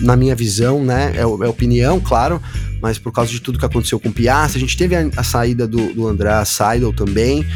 [0.00, 1.12] na minha visão, né?
[1.14, 2.42] É, é opinião, claro,
[2.82, 5.22] mas por causa de tudo que aconteceu com o Piastri, a gente teve a, a
[5.22, 7.46] saída do, do André Seidel também.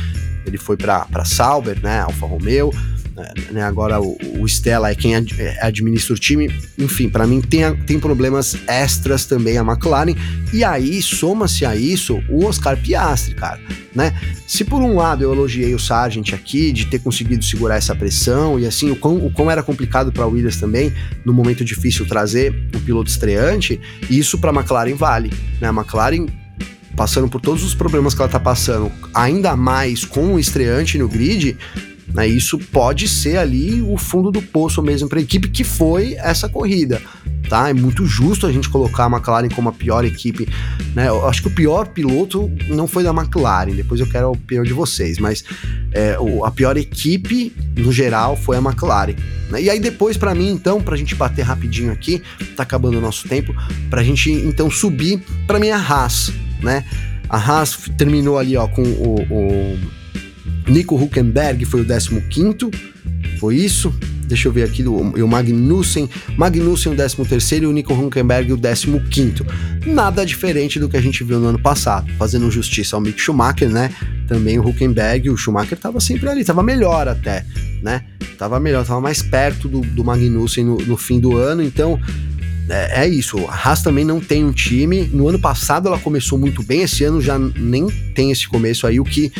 [0.47, 2.01] Ele foi para Sauber, né?
[2.01, 2.71] Alfa Romeo.
[3.17, 6.53] É, né, agora o, o, Stella é quem ad, é, administra o time.
[6.79, 10.15] Enfim, para mim tem, tem problemas extras também a McLaren.
[10.53, 13.61] E aí, soma-se a isso o Oscar Piastri, cara.
[13.95, 14.15] Né?
[14.47, 18.59] Se por um lado eu elogiei o Sargent aqui de ter conseguido segurar essa pressão
[18.59, 20.93] e assim, o quão, o quão era complicado para Williams também,
[21.25, 25.33] no momento difícil, trazer um piloto estreante, isso para McLaren vale.
[25.61, 25.69] Né?
[25.69, 26.27] A McLaren
[26.97, 31.09] passando por todos os problemas que ela tá passando, ainda mais com o estreante no
[31.09, 31.57] grid,
[32.15, 32.27] né?
[32.27, 36.49] Isso pode ser ali o fundo do poço mesmo para a equipe que foi essa
[36.49, 37.01] corrida.
[37.49, 37.69] Tá?
[37.69, 40.49] É muito justo a gente colocar a McLaren como a pior equipe.
[40.95, 41.09] Né?
[41.09, 44.65] Eu acho que o pior piloto não foi da McLaren, depois eu quero a opinião
[44.65, 45.45] de vocês, mas
[45.93, 49.17] é, a pior equipe, no geral, foi a McLaren.
[49.51, 49.63] Né?
[49.63, 52.23] E aí depois, para mim, então, para a gente bater rapidinho aqui,
[52.57, 53.53] tá acabando o nosso tempo,
[53.89, 56.33] para a gente então subir para minha Haas,
[56.63, 56.85] né?
[57.29, 59.79] A Haas terminou ali ó, com o, o
[60.71, 62.71] Nico Huckenberg foi o 15
[63.41, 63.93] foi isso?
[64.27, 69.45] Deixa eu ver aqui, o, Magnussen, Magnussen o 13 e o Nico Huckenberg o 15
[69.87, 73.69] Nada diferente do que a gente viu no ano passado, fazendo justiça ao Mick Schumacher,
[73.69, 73.91] né?
[74.29, 77.45] Também o Huckenberg, o Schumacher estava sempre ali, estava melhor até,
[77.83, 78.05] né?
[78.39, 81.99] Tava melhor, tava mais perto do, do Magnussen no, no fim do ano, então
[82.71, 83.39] é, é, isso.
[83.47, 85.03] A Haas também não tem um time.
[85.13, 89.01] No ano passado ela começou muito bem, esse ano já nem tem esse começo aí,
[89.01, 89.33] o que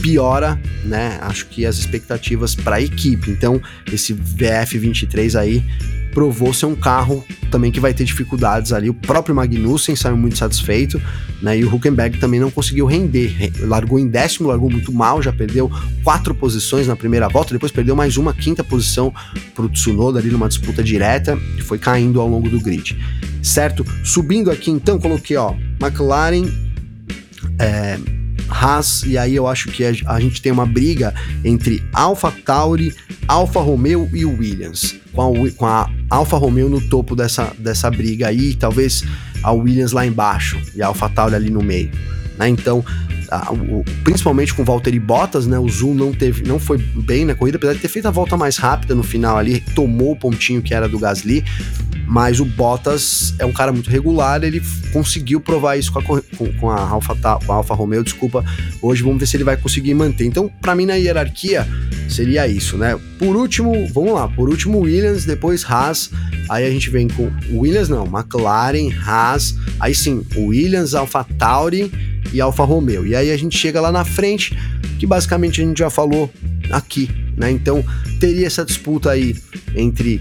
[0.00, 1.18] piora, né?
[1.20, 3.30] Acho que as expectativas para a equipe.
[3.30, 3.60] Então,
[3.92, 5.64] esse VF23 aí
[6.12, 8.90] provou ser um carro também que vai ter dificuldades ali.
[8.90, 11.00] O próprio Magnussen saiu muito satisfeito,
[11.42, 11.58] né?
[11.58, 13.52] E o Huckenberg também não conseguiu render.
[13.60, 15.70] Largou em décimo, largou muito mal, já perdeu
[16.04, 19.12] quatro posições na primeira volta, depois perdeu mais uma quinta posição
[19.54, 22.96] para o Tsunoda ali numa disputa direta e foi caindo ao longo do grid.
[23.42, 23.84] Certo?
[24.04, 26.46] Subindo aqui então, coloquei ó, McLaren,
[27.58, 27.98] é,
[28.48, 32.94] Haas, e aí eu acho que a, gente tem uma briga entre Alpha Tauri,
[33.26, 38.28] Alfa Romeo e Williams, com a, com a Alfa Romeo no topo dessa, dessa briga
[38.28, 39.04] aí, talvez
[39.42, 41.90] a Williams lá embaixo e a Alpha Tauri ali no meio.
[42.38, 42.48] Né?
[42.48, 42.84] Então,
[43.30, 45.58] a, o, principalmente com Valtteri Bottas, né?
[45.58, 48.36] O Zoom não teve, não foi bem na corrida, apesar de ter feito a volta
[48.36, 51.44] mais rápida no final ali, tomou o pontinho que era do Gasly,
[52.06, 54.62] mas o Bottas é um cara muito regular, ele
[54.92, 58.42] conseguiu provar isso com a, com, com a, Alfa, com a Alfa Romeo, desculpa.
[58.80, 60.24] Hoje vamos ver se ele vai conseguir manter.
[60.24, 61.68] Então, para mim, na hierarquia,
[62.08, 62.98] seria isso, né?
[63.18, 66.10] Por último, vamos lá, por último, Williams, depois Haas,
[66.48, 71.92] aí a gente vem com Williams, não, McLaren, Haas, aí sim, Williams, Alfa Tauri
[72.32, 73.06] e Alfa Romeo.
[73.06, 74.56] E aí a gente chega lá na frente,
[74.98, 76.30] que basicamente a gente já falou
[76.70, 77.50] aqui, né?
[77.50, 77.84] Então,
[78.20, 79.36] teria essa disputa aí
[79.74, 80.20] entre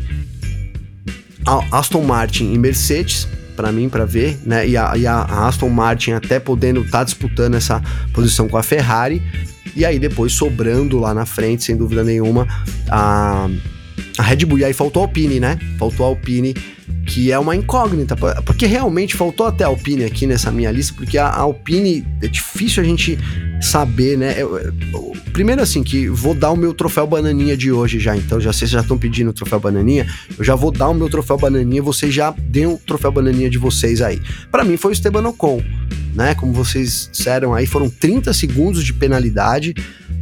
[1.71, 4.67] Aston Martin e Mercedes, para mim, para ver, né?
[4.67, 7.81] E a, e a, Aston Martin até podendo estar tá disputando essa
[8.13, 9.21] posição com a Ferrari.
[9.75, 12.47] E aí depois sobrando lá na frente, sem dúvida nenhuma,
[12.89, 13.49] a,
[14.17, 14.59] a Red Bull.
[14.59, 15.57] E aí faltou a Alpine, né?
[15.77, 16.53] Faltou a Alpine
[17.07, 21.17] que é uma incógnita, porque realmente faltou até a Alpine aqui nessa minha lista, porque
[21.17, 23.17] a Alpine é difícil a gente
[23.61, 24.35] saber, né?
[24.37, 28.39] Eu, eu, primeiro assim, que vou dar o meu troféu bananinha de hoje já, então
[28.41, 30.05] já vocês já estão pedindo o troféu bananinha,
[30.37, 33.57] eu já vou dar o meu troféu bananinha, vocês já deem o troféu bananinha de
[33.57, 34.21] vocês aí.
[34.51, 35.63] Para mim foi o Esteban Ocon,
[36.13, 36.35] né?
[36.35, 39.73] Como vocês disseram aí, foram 30 segundos de penalidade,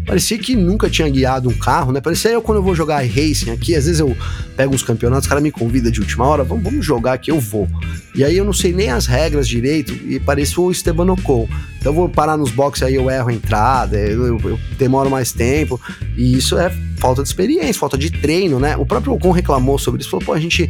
[0.06, 2.00] Parecia que nunca tinha guiado um carro, né?
[2.00, 4.16] Parecia eu quando eu vou jogar racing aqui, às vezes eu
[4.56, 7.40] pego uns campeonatos, os caras me convidam de última hora, vamos, vamos jogar aqui, eu
[7.40, 7.68] vou.
[8.14, 11.48] E aí eu não sei nem as regras direito e pareço o Esteban Ocon.
[11.80, 15.10] Então eu vou parar nos boxes aí, eu erro a entrada, eu, eu, eu demoro
[15.10, 15.80] mais tempo.
[16.16, 18.78] E isso é falta de experiência, falta de treino, né?
[18.78, 20.70] O próprio Ocon reclamou sobre isso, falou, pô, a gente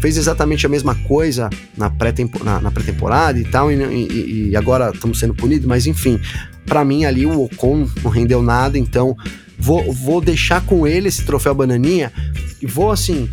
[0.00, 5.18] fez exatamente a mesma coisa na pré-temporada pré e tal, e, e, e agora estamos
[5.18, 6.20] sendo punidos, mas enfim,
[6.68, 9.16] para mim ali o Ocon não rendeu nada, então
[9.58, 12.12] vou, vou deixar com ele esse troféu bananinha
[12.60, 13.28] e vou assim.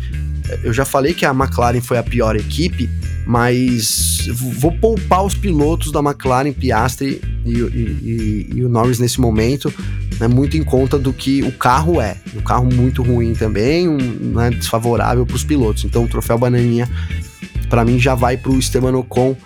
[0.62, 2.88] Eu já falei que a McLaren foi a pior equipe,
[3.26, 9.20] mas vou poupar os pilotos da McLaren, Piastri e, e, e, e o Norris nesse
[9.20, 9.72] momento,
[10.20, 12.16] né, muito em conta do que o carro é.
[12.36, 15.84] Um carro muito ruim também, um, né, desfavorável para os pilotos.
[15.84, 16.88] Então o troféu bananinha
[17.68, 19.36] para mim já vai pro Esteban Ocon,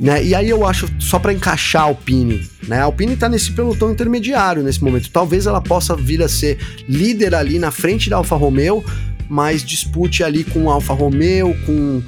[0.00, 0.24] né?
[0.24, 2.78] E aí eu acho só para encaixar a Alpine, né?
[2.80, 5.10] A Alpine tá nesse pelotão intermediário nesse momento.
[5.10, 8.82] Talvez ela possa vir a ser líder ali na frente da Alfa Romeo,
[9.28, 12.02] mas dispute ali com a Alfa Romeo, com,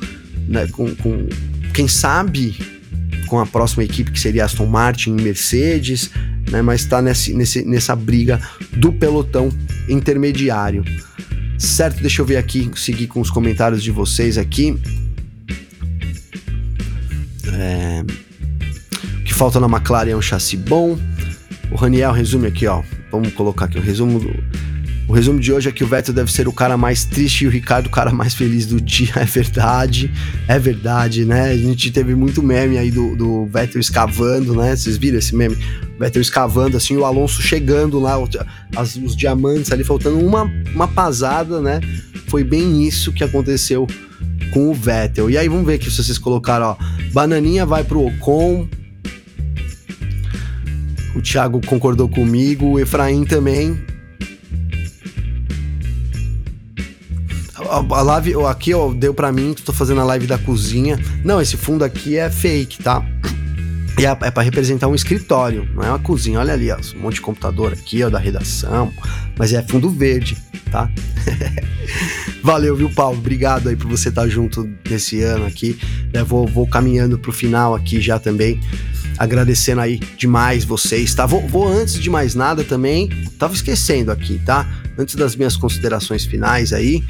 [0.48, 1.28] né, com, com
[1.74, 2.56] quem sabe
[3.26, 6.10] com a próxima equipe que seria Aston Martin e Mercedes,
[6.50, 6.62] né?
[6.62, 7.34] Mas está nesse,
[7.64, 8.40] nessa briga
[8.72, 9.50] do pelotão
[9.86, 10.82] intermediário.
[11.58, 14.78] Certo, deixa eu ver aqui, seguir com os comentários de vocês aqui.
[17.52, 18.04] É...
[19.20, 20.98] O que falta na McLaren é um chassi bom.
[21.70, 22.82] O Raniel resume aqui, ó.
[23.10, 24.32] Vamos colocar aqui o resumo do,
[25.08, 27.46] o resumo de hoje é que o Vettel deve ser o cara mais triste e
[27.46, 29.12] o Ricardo o cara mais feliz do dia.
[29.22, 30.10] É verdade,
[30.48, 31.50] é verdade, né?
[31.50, 34.74] A gente teve muito meme aí do, do Vettel escavando, né?
[34.74, 35.56] Vocês viram esse meme?
[35.96, 38.14] O Vettel escavando, assim, o Alonso chegando lá,
[38.74, 41.80] as, os diamantes ali, faltando uma, uma pasada, né?
[42.28, 43.86] Foi bem isso que aconteceu
[44.52, 45.30] com o Vettel.
[45.30, 46.76] E aí, vamos ver aqui se vocês colocaram, ó.
[47.12, 48.68] Bananinha vai pro Ocon.
[51.14, 53.78] O Thiago concordou comigo, o Efraim também.
[57.72, 60.98] a, a live, aqui, ó, deu pra mim, tô fazendo a live da cozinha.
[61.24, 63.02] Não, esse fundo aqui é fake, tá?
[63.98, 66.40] E é, é para representar um escritório, não é uma cozinha.
[66.40, 68.92] Olha ali, ó, um monte de computador aqui, ó, da redação.
[69.36, 70.36] Mas é fundo verde,
[70.70, 70.90] tá?
[72.42, 73.18] Valeu, viu, Paulo?
[73.18, 75.78] Obrigado aí por você estar tá junto nesse ano aqui.
[76.12, 76.24] Né?
[76.24, 78.58] Vou, vou caminhando pro final aqui já também.
[79.18, 81.26] Agradecendo aí demais vocês, tá?
[81.26, 83.08] Vou, vou antes de mais nada também.
[83.38, 84.68] Tava esquecendo aqui, tá?
[84.98, 87.04] Antes das minhas considerações finais aí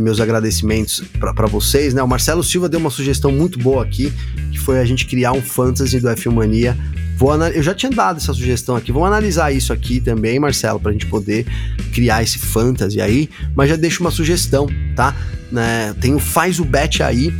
[0.00, 2.02] meus agradecimentos para vocês, né?
[2.02, 4.12] O Marcelo Silva deu uma sugestão muito boa aqui,
[4.50, 6.76] que foi a gente criar um fantasy do F1 Mania.
[7.16, 10.90] Vou eu já tinha dado essa sugestão aqui, vamos analisar isso aqui também, Marcelo, para
[10.90, 11.46] a gente poder
[11.92, 14.66] criar esse fantasy aí, mas já deixo uma sugestão,
[14.96, 15.14] tá?
[15.50, 15.94] Né?
[16.00, 17.32] Tem o Faz o Bet aí,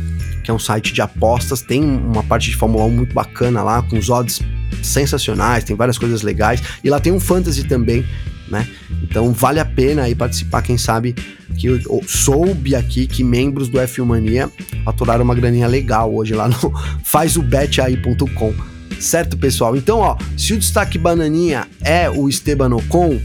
[0.43, 3.81] que é um site de apostas, tem uma parte de Fórmula 1 muito bacana lá,
[3.81, 4.39] com os odds
[4.81, 8.05] sensacionais, tem várias coisas legais, e lá tem um fantasy também,
[8.47, 8.67] né?
[9.03, 11.15] Então vale a pena aí participar, quem sabe
[11.55, 14.51] que eu, soube aqui que membros do F1 Mania
[14.83, 18.53] faturaram uma graninha legal hoje lá no fazobetaí.com.
[18.99, 19.75] Certo, pessoal?
[19.75, 23.19] Então, ó, se o destaque bananinha é o Esteban Ocon,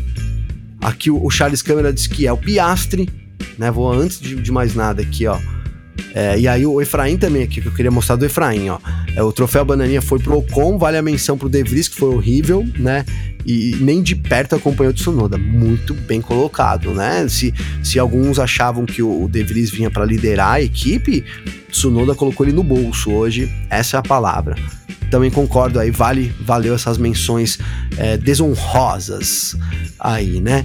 [0.81, 3.09] aqui o, o Charles Câmara diz que é o Piastre,
[3.59, 3.71] né?
[3.71, 5.39] Vou antes de, de mais nada aqui, ó.
[6.15, 8.79] É, e aí o Efraim também aqui, que eu queria mostrar do Efraim, ó.
[9.15, 12.15] É, o troféu Bananinha foi pro Ocon, vale a menção pro De Vries, que foi
[12.15, 13.05] horrível, né?
[13.45, 15.39] E nem de perto acompanhou o Tsunoda.
[15.39, 17.27] Muito bem colocado, né?
[17.29, 21.25] Se, se alguns achavam que o De Vries vinha para liderar a equipe,
[21.71, 23.51] Tsunoda colocou ele no bolso hoje.
[23.71, 24.57] Essa é a palavra.
[25.11, 27.59] Também concordo aí, vale, valeu essas menções
[27.97, 29.57] é, desonrosas
[29.99, 30.65] aí, né?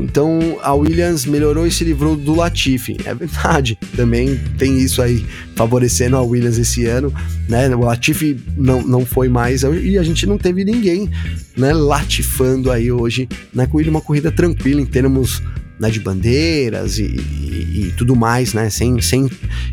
[0.00, 2.96] Então a Williams melhorou e se livrou do Latifi.
[3.04, 5.24] É verdade, também tem isso aí
[5.56, 7.12] favorecendo a Williams esse ano,
[7.48, 7.74] né?
[7.74, 11.10] O Latifi não, não foi mais e a gente não teve ninguém,
[11.56, 15.42] né, latifando aí hoje na corrida, uma corrida tranquila em termos
[15.78, 18.70] né, de bandeiras e, e, e, tudo mais, né?
[18.70, 19.28] Sem, sem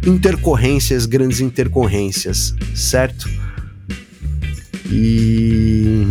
[0.05, 3.29] intercorrências, grandes intercorrências, certo?
[4.91, 6.07] E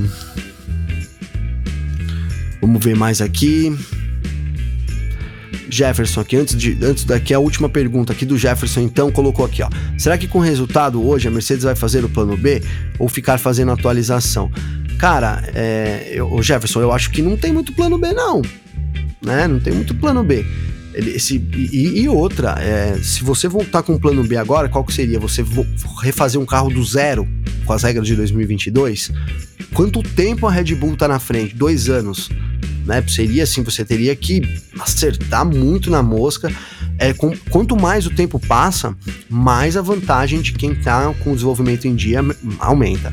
[2.61, 3.77] Vamos ver mais aqui.
[5.71, 9.63] Jefferson aqui, antes, de, antes daqui a última pergunta aqui do Jefferson, então, colocou aqui,
[9.63, 9.69] ó.
[9.99, 12.63] Será que com o resultado hoje a Mercedes vai fazer o plano B
[12.99, 14.51] ou ficar fazendo atualização?
[14.99, 18.43] Cara, é, eu, Jefferson, eu acho que não tem muito plano B, não.
[19.23, 19.47] Né?
[19.47, 20.45] Não tem muito plano B.
[20.95, 24.93] Esse, e, e outra, é, se você voltar com o plano B agora, qual que
[24.93, 25.21] seria?
[25.21, 25.45] Você
[26.03, 27.29] refazer um carro do zero
[27.65, 29.13] com as regras de 2022?
[29.75, 31.55] Quanto tempo a Red Bull tá na frente?
[31.55, 32.31] Dois anos
[32.89, 33.05] né?
[33.07, 34.43] Seria assim, você teria que
[34.81, 36.51] acertar muito na mosca.
[36.99, 38.97] É, com, quanto mais o tempo passa,
[39.29, 42.21] mais a vantagem de quem está com o desenvolvimento em dia
[42.59, 43.13] aumenta.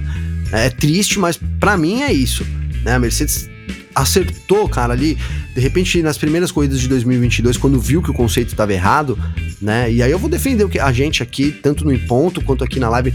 [0.51, 2.47] É triste, mas para mim é isso.
[2.83, 2.93] Né?
[2.93, 3.49] A Mercedes
[3.95, 5.17] acertou, cara, ali,
[5.53, 9.17] de repente, nas primeiras corridas de 2022, quando viu que o conceito estava errado,
[9.61, 9.91] né?
[9.91, 12.79] E aí eu vou defender o que a gente aqui, tanto no Ponto quanto aqui
[12.79, 13.13] na live,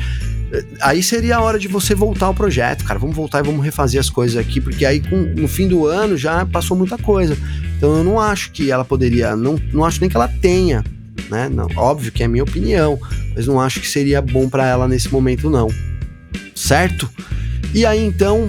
[0.81, 2.99] aí seria a hora de você voltar ao projeto, cara.
[2.99, 6.17] Vamos voltar e vamos refazer as coisas aqui, porque aí com, no fim do ano
[6.17, 7.37] já passou muita coisa.
[7.77, 10.83] Então eu não acho que ela poderia, não, não acho nem que ela tenha,
[11.31, 11.49] né?
[11.49, 12.99] Não, óbvio que é minha opinião,
[13.35, 15.69] mas não acho que seria bom para ela nesse momento não.
[16.55, 17.09] Certo?
[17.73, 18.49] E aí então,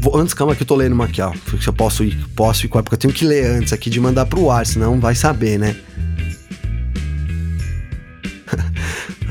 [0.00, 1.32] Vou, antes, calma que eu tô lendo uma aqui, ó.
[1.60, 4.26] Se eu posso ir, posso ir, porque eu tenho que ler antes aqui de mandar
[4.26, 5.76] pro ar, senão vai saber, né?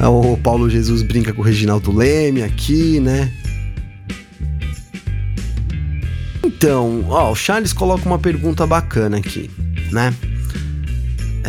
[0.01, 3.33] O Paulo Jesus brinca com o Reginaldo Leme aqui, né?
[6.41, 9.51] Então, ó, o Charles coloca uma pergunta bacana aqui,
[9.91, 10.13] né?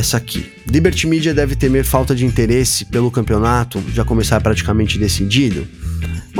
[0.00, 0.50] essa aqui.
[0.66, 5.66] Liberty Media deve temer falta de interesse pelo campeonato já começar praticamente decidido?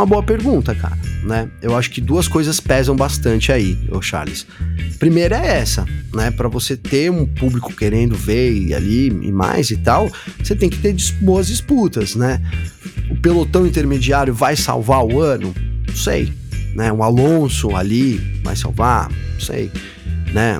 [0.01, 1.47] Uma boa pergunta, cara, né?
[1.61, 4.47] Eu acho que duas coisas pesam bastante aí, ô Charles.
[4.99, 5.85] Primeira é essa,
[6.15, 6.31] né?
[6.31, 10.11] Para você ter um público querendo ver e ali e mais e tal,
[10.43, 12.41] você tem que ter boas disputas, né?
[13.11, 15.55] O pelotão intermediário vai salvar o ano?
[15.87, 16.33] Não sei,
[16.75, 16.91] né?
[16.91, 19.11] Um Alonso ali vai salvar?
[19.11, 19.71] Não sei,
[20.33, 20.59] né?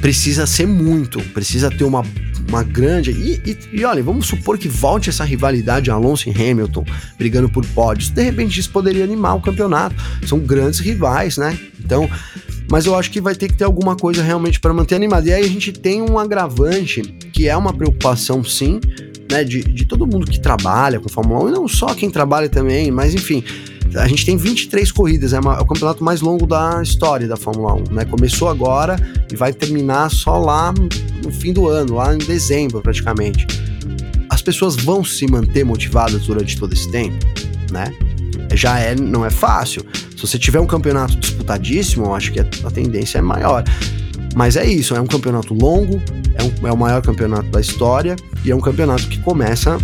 [0.00, 2.04] Precisa ser muito, precisa ter uma
[2.48, 3.10] uma grande.
[3.10, 6.84] E, e, e, olha, vamos supor que volte essa rivalidade Alonso e Hamilton
[7.18, 8.10] brigando por pódios.
[8.10, 9.94] De repente, isso poderia animar o campeonato.
[10.26, 11.58] São grandes rivais, né?
[11.78, 12.08] Então.
[12.68, 15.26] Mas eu acho que vai ter que ter alguma coisa realmente para manter animado.
[15.28, 17.00] E aí a gente tem um agravante
[17.32, 18.80] que é uma preocupação, sim,
[19.30, 19.44] né?
[19.44, 22.90] De, de todo mundo que trabalha com Fórmula 1, e não só quem trabalha também,
[22.90, 23.42] mas enfim
[23.94, 27.74] a gente tem 23 corridas, é, é, o campeonato mais longo da história da Fórmula
[27.74, 28.04] 1, né?
[28.04, 28.96] Começou agora
[29.30, 30.72] e vai terminar só lá
[31.22, 33.46] no fim do ano, lá em dezembro praticamente.
[34.28, 37.24] As pessoas vão se manter motivadas durante todo esse tempo,
[37.70, 37.92] né?
[38.54, 39.84] Já é, não é fácil.
[40.14, 43.64] Se você tiver um campeonato disputadíssimo, eu acho que a tendência é maior.
[44.36, 46.00] Mas é isso, é um campeonato longo,
[46.34, 48.14] é, um, é o maior campeonato da história
[48.44, 49.78] e é um campeonato que começa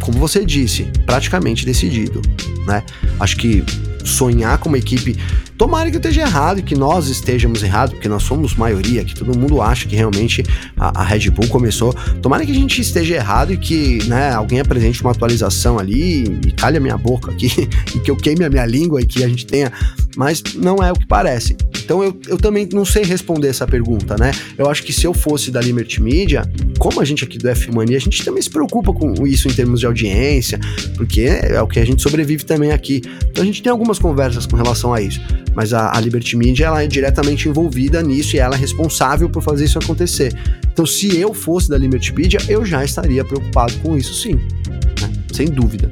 [0.00, 2.22] como você disse, praticamente decidido,
[2.66, 2.82] né?
[3.18, 3.62] Acho que
[4.04, 5.16] sonhar com uma equipe.
[5.60, 9.14] Tomara que eu esteja errado e que nós estejamos errados, porque nós somos maioria, que
[9.14, 10.42] todo mundo acha que realmente
[10.74, 11.92] a, a, Red Bull começou.
[12.22, 16.52] Tomara que a gente esteja errado e que né, alguém apresente uma atualização ali e
[16.52, 19.28] calhe a minha boca aqui, e que eu queime a minha língua e que a
[19.28, 19.70] gente tenha.
[20.16, 21.54] Mas não é o que parece.
[21.84, 24.32] Então eu, eu também não sei responder essa pergunta, né?
[24.56, 26.42] Eu acho que se eu fosse da Liberty Media,
[26.78, 29.52] como a gente aqui do F Mania, a gente também se preocupa com isso em
[29.52, 30.58] termos de audiência,
[30.96, 33.02] porque é o que a gente sobrevive também aqui.
[33.28, 35.20] Então a gente tem algumas conversas com relação a isso.
[35.54, 39.42] Mas a, a Liberty Media ela é diretamente envolvida nisso e ela é responsável por
[39.42, 40.32] fazer isso acontecer.
[40.72, 45.12] Então, se eu fosse da Liberty Media, eu já estaria preocupado com isso, sim, né?
[45.32, 45.90] sem dúvida.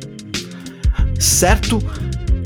[1.19, 1.83] Certo?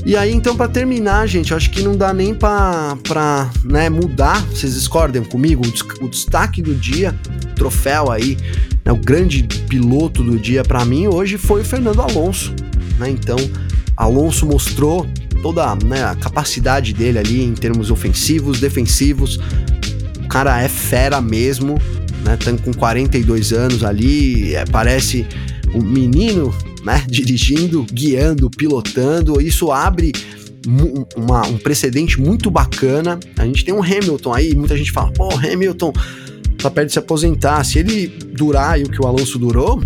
[0.05, 2.97] E aí, então, para terminar, gente, acho que não dá nem para
[3.63, 4.45] né, mudar.
[4.47, 5.63] Vocês discordam comigo?
[6.01, 7.15] O destaque do dia,
[7.55, 8.37] troféu aí,
[8.83, 12.53] né, o grande piloto do dia para mim hoje foi o Fernando Alonso.
[12.99, 13.11] Né?
[13.11, 13.37] Então,
[13.95, 15.07] Alonso mostrou
[15.43, 19.37] toda né, a capacidade dele ali em termos ofensivos, defensivos.
[20.23, 21.77] O cara é fera mesmo,
[22.23, 22.37] né?
[22.37, 25.27] Tá com 42 anos ali, é, parece
[25.75, 29.41] um menino né, dirigindo, guiando, pilotando.
[29.41, 30.13] Isso abre
[31.17, 33.19] uma, um precedente muito bacana.
[33.37, 35.91] A gente tem um Hamilton aí, muita gente fala, pô, Hamilton
[36.57, 37.61] tá perto de se aposentar.
[37.65, 39.83] Se ele durar o que o Alonso durou,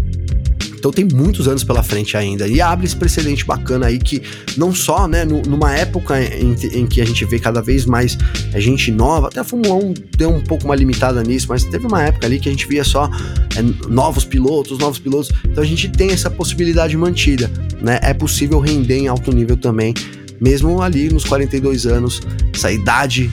[0.78, 2.48] então tem muitos anos pela frente ainda.
[2.48, 4.22] E abre esse precedente bacana aí que
[4.56, 8.18] não só, né, numa época em, em, que a gente vê cada vez mais
[8.54, 11.86] é, gente nova, até a Fórmula 1 deu um pouco uma limitada nisso, mas teve
[11.86, 13.10] uma época ali que a gente via só
[13.56, 15.32] é, novos pilotos, novos pilotos.
[15.46, 17.52] Então a gente tem essa possibilidade mantida,
[17.82, 18.00] né?
[18.02, 19.94] É possível render em alto nível também,
[20.40, 22.22] mesmo ali nos 42 anos,
[22.54, 23.32] essa idade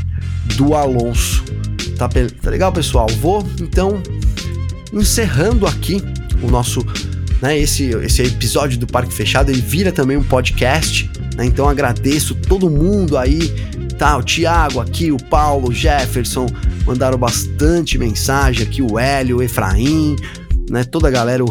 [0.57, 1.45] do Alonso.
[1.99, 3.07] Tá, tá legal, pessoal?
[3.20, 4.03] Vou então
[4.92, 6.03] encerrando aqui
[6.42, 6.84] o nosso
[7.45, 7.59] né?
[7.59, 11.45] Esse, esse episódio do Parque Fechado ele vira também um podcast, né?
[11.45, 13.51] Então agradeço todo mundo aí,
[13.99, 14.16] tá?
[14.16, 16.47] O Thiago aqui, o Paulo, o Jefferson
[16.86, 20.16] mandaram bastante mensagem aqui, o Hélio, o Efraim,
[20.70, 20.84] né?
[20.84, 21.51] Toda a galera, o,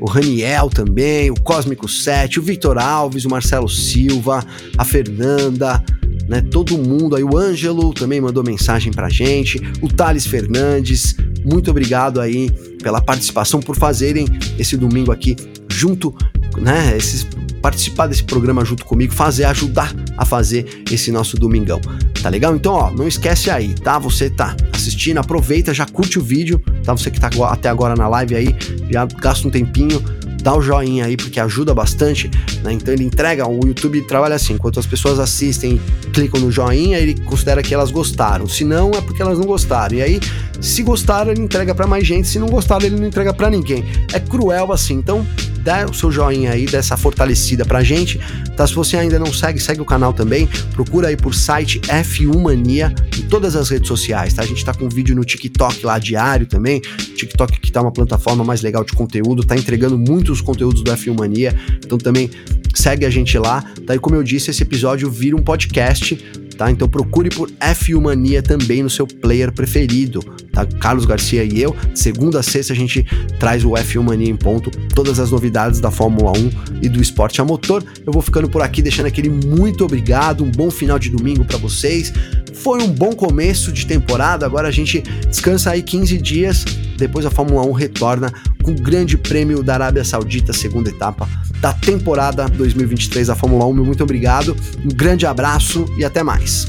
[0.00, 4.44] o Raniel também, o Cósmico 7, o Victor Alves, o Marcelo Silva,
[4.76, 5.80] a Fernanda,
[6.28, 6.40] né?
[6.40, 12.20] Todo mundo aí, o Ângelo também mandou mensagem pra gente, o Thales Fernandes, muito obrigado
[12.20, 12.50] aí
[12.82, 14.26] pela participação, por fazerem
[14.58, 15.36] esse domingo aqui
[15.68, 16.14] junto,
[16.58, 16.96] né?
[16.96, 17.26] Esses,
[17.60, 21.80] participar desse programa junto comigo, fazer, ajudar a fazer esse nosso domingão.
[22.20, 22.54] Tá legal?
[22.54, 23.98] Então, ó, não esquece aí, tá?
[23.98, 26.92] Você tá assistindo, aproveita, já curte o vídeo, tá?
[26.92, 28.56] Você que tá até agora na live aí,
[28.90, 30.02] já gasta um tempinho,
[30.42, 32.30] dá o joinha aí, porque ajuda bastante,
[32.62, 32.72] né?
[32.72, 35.80] Então ele entrega, o YouTube trabalha assim, enquanto as pessoas assistem,
[36.12, 38.46] clicam no joinha, ele considera que elas gostaram.
[38.48, 39.96] Se não, é porque elas não gostaram.
[39.96, 40.20] E aí,
[40.60, 43.84] se gostaram, ele entrega para mais gente, se não gostaram, ele não entrega para ninguém.
[44.12, 44.94] É cruel assim.
[44.94, 45.26] Então,
[45.62, 48.18] dá o seu joinha aí, dá essa fortalecida pra gente.
[48.56, 48.66] Tá?
[48.66, 50.46] Se você ainda não segue, segue o canal também.
[50.72, 54.42] Procura aí por site F1 Mania em todas as redes sociais, tá?
[54.42, 56.80] A gente tá com vídeo no TikTok lá diário também.
[56.80, 61.18] TikTok que tá uma plataforma mais legal de conteúdo, tá entregando muitos conteúdos do F1
[61.18, 61.54] Mania.
[61.84, 62.30] Então também
[62.74, 63.64] segue a gente lá.
[63.86, 63.98] Tá?
[63.98, 66.18] Como eu disse, esse episódio vira um podcast
[66.62, 66.70] tá?
[66.70, 70.20] Então procure por F1 Mania também no seu player preferido,
[70.52, 70.64] tá?
[70.64, 73.04] Carlos Garcia e eu, segunda a sexta a gente
[73.40, 76.50] traz o F1 Mania em ponto, todas as novidades da Fórmula 1
[76.82, 77.84] e do esporte a motor.
[78.06, 81.58] Eu vou ficando por aqui deixando aquele muito obrigado, um bom final de domingo para
[81.58, 82.12] vocês.
[82.54, 86.64] Foi um bom começo de temporada, agora a gente descansa aí 15 dias
[86.96, 88.32] depois a Fórmula 1 retorna
[88.62, 91.28] com o Grande Prêmio da Arábia Saudita, segunda etapa
[91.62, 93.72] da temporada 2023 da Fórmula 1.
[93.84, 96.66] Muito obrigado, um grande abraço e até mais.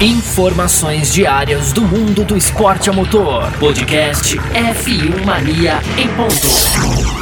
[0.00, 3.52] Informações diárias do mundo do esporte a motor.
[3.60, 7.21] Podcast F1 Mania em ponto.